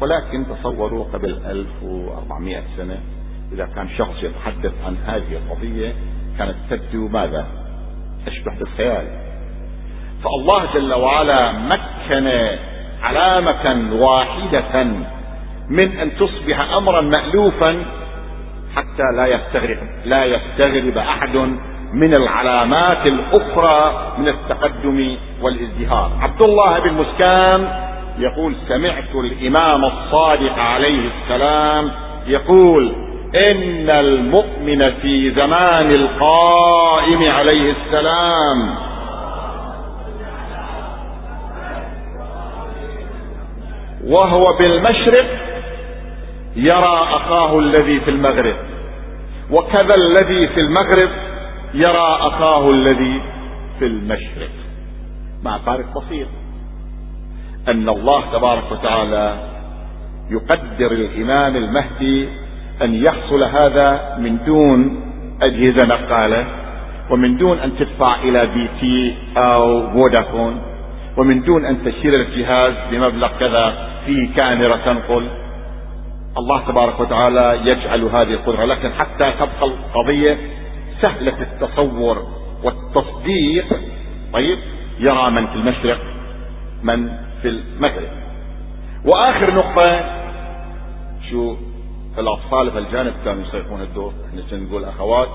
ولكن 0.00 0.46
تصوروا 0.46 1.04
قبل 1.12 1.30
1400 1.46 2.62
سنة 2.76 2.98
إذا 3.52 3.66
كان 3.66 3.88
شخص 3.98 4.22
يتحدث 4.22 4.72
عن 4.86 4.96
هذه 5.06 5.36
القضية 5.36 5.94
كانت 6.38 6.56
تبدو 6.70 7.08
ماذا؟ 7.08 7.46
أشبه 8.26 8.58
بالخيال. 8.58 9.06
فالله 10.24 10.74
جل 10.74 10.92
وعلا 10.92 11.52
مكن 11.52 12.30
علامة 13.02 13.94
واحدة 14.06 14.84
من 15.68 15.96
أن 15.98 16.16
تصبح 16.16 16.60
أمرا 16.60 17.00
مألوفا 17.00 17.84
حتى 18.76 19.16
لا 19.16 19.26
يستغرب 19.26 19.78
لا 20.04 20.24
يستغرب 20.24 20.98
أحد 20.98 21.36
من 21.92 22.14
العلامات 22.16 23.06
الأخرى 23.06 24.12
من 24.18 24.28
التقدم 24.28 25.16
والإزدهار. 25.42 26.10
عبد 26.20 26.42
الله 26.42 26.78
بن 26.78 26.92
مسكان 26.94 27.68
يقول 28.18 28.54
سمعت 28.68 29.14
الإمام 29.14 29.84
الصادق 29.84 30.58
عليه 30.58 31.08
السلام 31.08 31.90
يقول 32.26 32.92
إن 33.50 33.90
المؤمن 33.90 34.90
في 35.02 35.30
زمان 35.30 35.90
القائم 35.90 37.30
عليه 37.30 37.72
السلام 37.72 38.74
وهو 44.06 44.44
بالمشرق 44.60 45.26
يرى 46.56 47.08
أخاه 47.10 47.58
الذي 47.58 48.00
في 48.00 48.10
المغرب. 48.10 48.56
وكذا 49.50 49.94
الذي 49.98 50.48
في 50.48 50.60
المغرب 50.60 51.10
يرى 51.74 52.18
أخاه 52.20 52.70
الذي 52.70 53.20
في 53.78 53.86
المشرق. 53.86 54.50
مع 55.42 55.58
فارق 55.58 55.98
بسيط 55.98 56.28
أن 57.68 57.88
الله 57.88 58.32
تبارك 58.32 58.72
وتعالى 58.72 59.34
يقدر 60.30 60.92
الإمام 60.92 61.56
المهدي 61.56 62.28
أن 62.82 62.94
يحصل 62.94 63.42
هذا 63.42 64.16
من 64.18 64.44
دون 64.44 65.00
أجهزة 65.42 65.86
نقالة 65.86 66.46
ومن 67.10 67.36
دون 67.36 67.58
أن 67.58 67.76
تدفع 67.76 68.14
إلى 68.22 68.46
بي 68.46 68.68
تي 68.80 69.16
أو 69.36 69.90
فودافون 69.90 70.62
ومن 71.16 71.42
دون 71.42 71.64
أن 71.64 71.84
تشير 71.84 72.14
الجهاز 72.14 72.74
بمبلغ 72.90 73.28
كذا 73.40 73.88
في 74.06 74.26
كاميرا 74.36 74.76
تنقل. 74.76 75.28
الله 76.38 76.66
تبارك 76.66 77.00
وتعالى 77.00 77.60
يجعل 77.64 78.02
هذه 78.02 78.34
القدرة 78.34 78.64
لكن 78.64 78.92
حتى 78.92 79.32
تبقى 79.32 79.64
القضية 79.64 80.38
سهلة 81.02 81.42
التصور 81.42 82.26
والتصديق. 82.64 83.80
طيب 84.32 84.58
يرى 84.98 85.30
من 85.30 85.46
في 85.46 85.54
المشرق 85.54 85.98
من 86.82 87.08
في 87.42 87.48
المغرب. 87.48 88.08
وآخر 89.04 89.54
نقطة 89.54 90.04
شو 91.30 91.56
الأطفال 92.18 92.70
في 92.70 92.78
الجانب 92.78 93.12
كانوا 93.24 93.42
يصيحون 93.42 93.80
الدور 93.80 94.12
إحنا 94.28 94.58
نقول 94.58 94.84
أخوات 94.84 95.28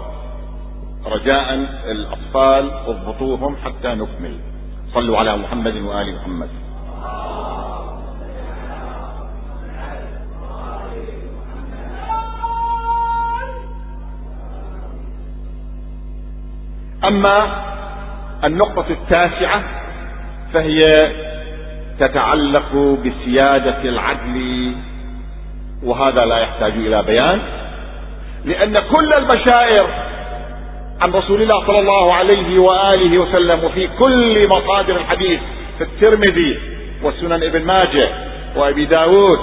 رجاء 1.05 1.53
الأطفال 1.91 2.71
اضبطوهم 2.71 3.55
حتى 3.55 3.87
نكمل. 3.87 4.39
صلوا 4.93 5.17
على 5.17 5.37
محمد 5.37 5.75
وآل 5.75 6.15
محمد. 6.15 6.49
أما 17.09 17.63
النقطة 18.43 18.85
التاسعة 18.89 19.63
فهي 20.53 20.81
تتعلق 21.99 22.75
بسيادة 23.05 23.81
العدل 23.83 24.71
وهذا 25.83 26.25
لا 26.25 26.37
يحتاج 26.39 26.71
إلى 26.71 27.03
بيان 27.03 27.39
لأن 28.45 28.79
كل 28.79 29.13
البشائر 29.13 29.87
عن 31.01 31.11
رسول 31.11 31.41
الله 31.41 31.67
صلى 31.67 31.79
الله 31.79 32.13
عليه 32.13 32.59
وآله 32.59 33.17
وسلم 33.19 33.63
وفي 33.63 33.87
كل 33.87 34.47
مصادر 34.47 34.95
الحديث 34.97 35.39
في 35.77 35.83
الترمذي 35.83 36.59
وسنن 37.03 37.43
ابن 37.43 37.65
ماجه 37.65 38.09
وأبي 38.55 38.85
داود 38.85 39.39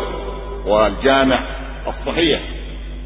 والجامع 0.67 1.39
الصحيح 1.87 2.41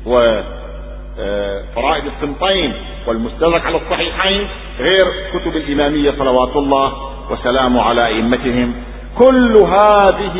وفرائد 0.06 2.04
السنطين 2.06 2.74
والمستدرك 3.06 3.66
على 3.66 3.76
الصحيحين 3.76 4.48
غير 4.78 5.06
كتب 5.34 5.56
الإمامية 5.56 6.10
صلوات 6.18 6.56
الله 6.56 6.92
وسلامه 7.30 7.82
على 7.82 8.06
أئمتهم. 8.06 8.74
كل 9.18 9.56
هذه 9.56 10.38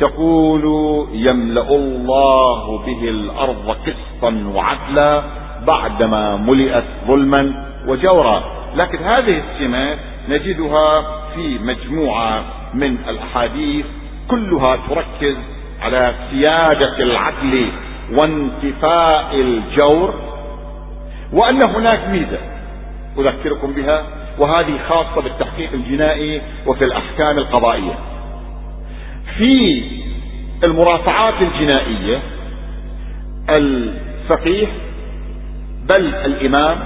تقول 0.00 0.64
يملأ 1.12 1.68
الله 1.68 2.78
به 2.86 3.08
الأرض 3.08 3.76
قسطا 3.86 4.52
وعدلا 4.54 5.22
بعدما 5.66 6.36
ملئت 6.36 6.84
ظلما 7.06 7.66
وجورا. 7.88 8.42
لكن 8.76 8.98
هذه 8.98 9.42
السمات 9.42 9.98
نجدها 10.28 11.02
في 11.34 11.58
مجموعة 11.58 12.44
من 12.74 12.96
الأحاديث 13.08 13.86
كلها 14.28 14.78
تركز 14.88 15.36
على 15.82 16.14
سيادة 16.30 16.96
العدل 16.98 17.68
وانتفاء 18.20 19.34
الجور 19.34 20.14
وأن 21.32 21.60
هناك 21.70 22.08
ميزة 22.08 22.38
أذكركم 23.18 23.72
بها 23.72 24.04
وهذه 24.38 24.78
خاصة 24.88 25.20
بالتحقيق 25.22 25.72
الجنائي 25.72 26.42
وفي 26.66 26.84
الأحكام 26.84 27.38
القضائية. 27.38 27.94
في 29.38 29.82
المرافعات 30.64 31.34
الجنائية 31.42 32.18
الفقيه 33.50 34.66
بل 35.88 36.14
الإمام 36.14 36.78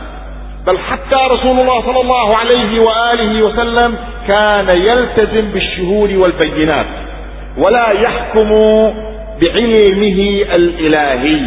بل 0.67 0.79
حتى 0.79 1.19
رسول 1.31 1.59
الله 1.59 1.83
صلى 1.83 2.01
الله 2.01 2.37
عليه 2.37 2.81
وآله 2.81 3.43
وسلم 3.43 3.99
كان 4.29 4.67
يلتزم 4.79 5.51
بالشهود 5.53 6.11
والبينات 6.13 6.87
ولا 7.59 7.91
يحكم 7.91 8.51
بعلمه 9.43 10.43
الإلهي. 10.55 11.41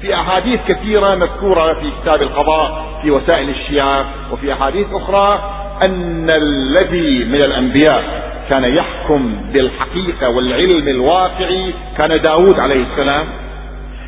في 0.00 0.14
أحاديث 0.14 0.60
كثيرة 0.68 1.14
مذكورة 1.14 1.72
في 1.72 1.90
كتاب 2.02 2.22
القضاء 2.22 2.84
في 3.02 3.10
وسائل 3.10 3.48
الشيعة 3.50 4.06
وفي 4.32 4.52
أحاديث 4.52 4.86
أخرى 4.92 5.40
أن 5.84 6.30
الذي 6.30 7.24
من 7.24 7.42
الأنبياء 7.42 8.28
كان 8.50 8.74
يحكم 8.76 9.36
بالحقيقة 9.52 10.28
والعلم 10.28 10.88
الواقعي 10.88 11.74
كان 11.98 12.20
داود 12.22 12.60
عليه 12.60 12.84
السلام. 12.92 13.26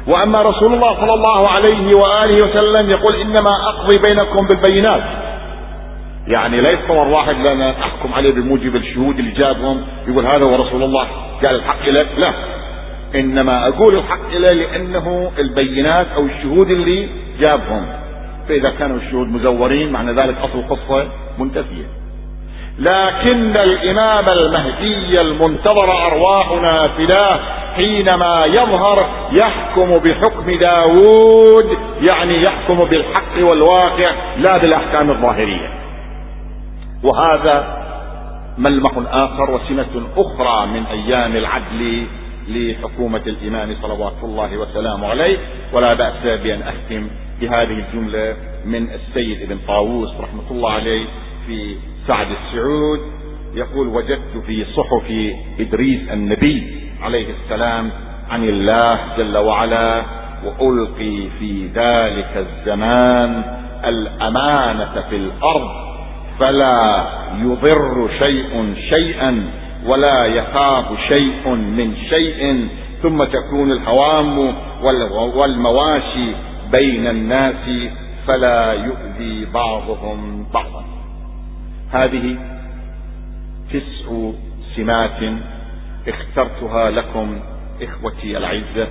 وأما 0.06 0.42
رسول 0.42 0.74
الله 0.74 0.94
صلى 0.94 1.14
الله 1.14 1.48
عليه 1.48 1.90
وآله 1.96 2.44
وسلم 2.44 2.90
يقول 2.90 3.14
إنما 3.20 3.68
أقضي 3.68 3.98
بينكم 3.98 4.46
بالبينات. 4.46 5.02
يعني 6.28 6.60
لا 6.60 6.70
يتصور 6.70 7.08
واحد 7.08 7.36
لنا 7.36 7.70
أحكم 7.70 8.14
عليه 8.14 8.32
بموجب 8.32 8.76
الشهود 8.76 9.18
اللي 9.18 9.30
جابهم 9.30 9.84
يقول 10.08 10.26
هذا 10.26 10.44
هو 10.44 10.56
رسول 10.66 10.82
الله 10.82 11.06
قال 11.42 11.54
الحق 11.54 11.88
لك؟ 11.88 12.08
لا. 12.16 12.34
إنما 13.14 13.68
أقول 13.68 13.96
الحق 13.98 14.26
اليه 14.32 14.66
لأنه 14.66 15.30
البينات 15.38 16.06
أو 16.16 16.26
الشهود 16.26 16.70
اللي 16.70 17.08
جابهم. 17.40 17.86
فإذا 18.48 18.70
كانوا 18.70 18.96
الشهود 18.96 19.28
مزورين 19.28 19.92
معنى 19.92 20.12
ذلك 20.12 20.36
أصل 20.38 20.58
القصة 20.58 21.08
منتفية. 21.38 21.84
لكن 22.78 23.56
الإمام 23.56 24.24
المهدي 24.32 25.20
المنتظر 25.20 26.06
أرواحنا 26.06 26.88
فداه 26.88 27.40
حينما 27.76 28.44
يظهر 28.46 29.08
يحكم 29.40 29.90
بحكم 29.90 30.50
داود 30.50 31.78
يعني 32.10 32.42
يحكم 32.42 32.76
بالحق 32.76 33.50
والواقع 33.50 34.10
لا 34.36 34.56
بالأحكام 34.56 35.10
الظاهرية. 35.10 35.70
وهذا 37.04 37.80
ملمح 38.58 38.90
آخر 39.12 39.50
وسمه 39.50 40.02
أخرى 40.16 40.66
من 40.66 40.82
أيام 40.86 41.36
العدل 41.36 42.06
لحكومة 42.48 43.22
الإمام 43.26 43.76
صلوات 43.82 44.16
الله 44.22 44.56
وسلامه 44.58 45.08
عليه 45.08 45.36
ولا 45.72 45.94
بأس 45.94 46.40
بأن 46.42 46.62
أختم 46.62 47.08
بهذه 47.40 47.84
الجملة 47.84 48.36
من 48.64 48.88
السيد 48.90 49.42
ابن 49.42 49.58
طاووس 49.68 50.10
رحمة 50.20 50.50
الله 50.50 50.70
عليه 50.70 51.04
في 51.46 51.76
سعد 52.06 52.26
السعود 52.30 53.00
يقول 53.54 53.88
وجدت 53.88 54.36
في 54.46 54.64
صحف 54.64 55.12
إدريس 55.60 56.00
النبي 56.12 56.80
عليه 57.02 57.26
السلام 57.44 57.90
عن 58.30 58.48
الله 58.48 58.98
جل 59.18 59.36
وعلا 59.36 60.02
وألقي 60.44 61.28
في 61.38 61.66
ذلك 61.74 62.46
الزمان 62.46 63.42
الأمانة 63.84 65.04
في 65.10 65.16
الأرض 65.16 65.70
فلا 66.40 67.06
يضر 67.42 68.10
شيء 68.18 68.74
شيئا 68.96 69.50
ولا 69.86 70.24
يخاف 70.24 70.86
شيء 71.08 71.48
من 71.48 71.96
شيء 71.96 72.68
ثم 73.02 73.24
تكون 73.24 73.72
الهوام 73.72 74.54
والمواشي 75.36 76.32
بين 76.78 77.06
الناس 77.06 77.90
فلا 78.26 78.72
يؤذي 78.72 79.46
بعضهم 79.54 80.46
بعضا. 80.54 80.84
هذه 81.90 82.36
تسع 83.72 84.30
سمات 84.76 85.32
اخترتها 86.08 86.90
لكم 86.90 87.40
إخوتي 87.82 88.36
العزة 88.36 88.88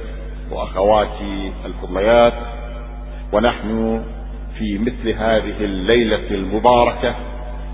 وأخواتي 0.51 1.51
الفضليات 1.65 2.33
ونحن 3.33 4.01
في 4.57 4.77
مثل 4.77 5.09
هذه 5.09 5.55
الليلة 5.65 6.31
المباركة 6.31 7.15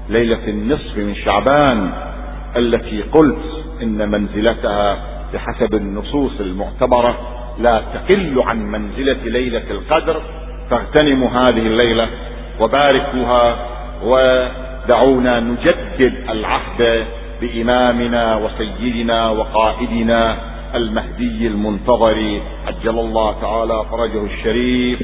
ليلة 0.10 0.48
النصف 0.48 0.98
من 0.98 1.16
شعبان 1.16 1.92
التي 2.58 3.02
قلت 3.02 3.38
إن 3.84 4.10
منزلتها 4.12 4.98
بحسب 5.34 5.76
النصوص 5.76 6.40
المعتبرة 6.40 7.18
لا 7.60 7.82
تقل 7.94 8.42
عن 8.42 8.58
منزلة 8.72 9.18
ليلة 9.26 9.64
القدر 9.72 10.22
فاغتنموا 10.70 11.30
هذه 11.30 11.68
الليلة 11.68 12.08
وباركوها 12.60 13.56
ودعونا 14.04 15.40
نجدد 15.40 16.14
العهد 16.30 17.06
بإمامنا 17.42 18.36
وسيدنا 18.36 19.30
وقائدنا 19.30 20.38
المهدي 20.76 21.48
المنتظر 21.48 22.40
عجل 22.68 23.00
الله 23.00 23.36
تعالى 23.42 23.86
فرجه 23.92 24.26
الشريف 24.26 25.00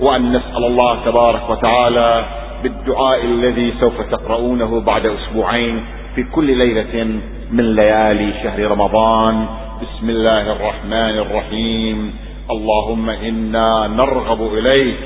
وأن 0.00 0.32
نسأل 0.32 0.64
الله 0.64 1.04
تبارك 1.04 1.50
وتعالى 1.50 2.24
بالدعاء 2.62 3.24
الذي 3.24 3.74
سوف 3.80 4.00
تقرؤونه 4.00 4.80
بعد 4.80 5.06
أسبوعين 5.06 5.84
في 6.14 6.22
كل 6.22 6.58
ليلة 6.58 7.20
من 7.50 7.74
ليالي 7.76 8.32
شهر 8.42 8.70
رمضان. 8.70 9.46
بسم 9.82 10.10
الله 10.10 10.52
الرحمن 10.52 11.18
الرحيم. 11.18 12.14
اللهم 12.50 13.10
إنا 13.10 13.86
نرغب 13.86 14.54
إليك 14.54 14.96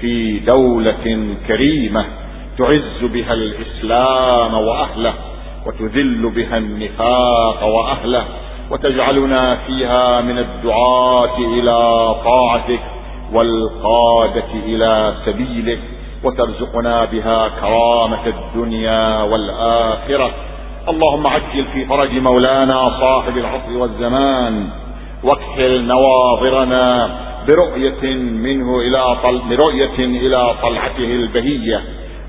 في 0.00 0.38
دولة 0.38 1.34
كريمة 1.48 2.04
تعز 2.58 3.00
بها 3.02 3.32
الإسلام 3.32 4.54
وأهله 4.54 5.14
وتذل 5.66 6.30
بها 6.36 6.58
النفاق 6.58 7.64
وأهله 7.64 8.24
وتجعلنا 8.70 9.56
فيها 9.66 10.20
من 10.20 10.38
الدعاة 10.38 11.38
إلى 11.38 11.78
طاعتك 12.24 12.80
والقادة 13.32 14.50
إلى 14.66 15.14
سبيلك 15.26 15.80
وترزقنا 16.24 17.04
بها 17.04 17.48
كرامة 17.60 18.26
الدنيا 18.26 19.22
والآخرة. 19.22 20.30
اللهم 20.88 21.26
عجل 21.26 21.64
في 21.72 21.84
فرج 21.84 22.12
مولانا 22.18 22.82
صاحب 22.82 23.38
العصر 23.38 23.76
والزمان 23.76 24.68
واكحل 25.24 25.84
نواظرنا 25.84 27.10
برؤية 27.48 28.14
منه 28.16 28.80
إلى 28.80 29.16
طل... 29.24 29.40
برؤية 29.50 29.98
إلى 29.98 30.54
طلعته 30.62 31.10
البهية. 31.20 31.82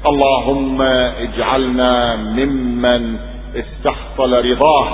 اللهم 0.10 0.82
اجعلنا 1.26 2.16
ممن 2.16 3.18
استحصل 3.56 4.34
رضاه. 4.46 4.88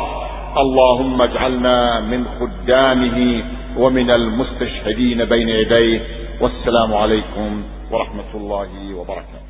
اللهم 0.58 1.22
اجعلنا 1.22 2.00
من 2.00 2.26
خدامه 2.40 3.44
ومن 3.78 4.12
المستشهدين 4.12 5.26
بين 5.26 5.50
يديه. 5.50 6.02
والسلام 6.42 6.94
عليكم 6.94 7.64
ورحمة 7.92 8.32
الله 8.36 8.70
وبركاته. 8.98 9.43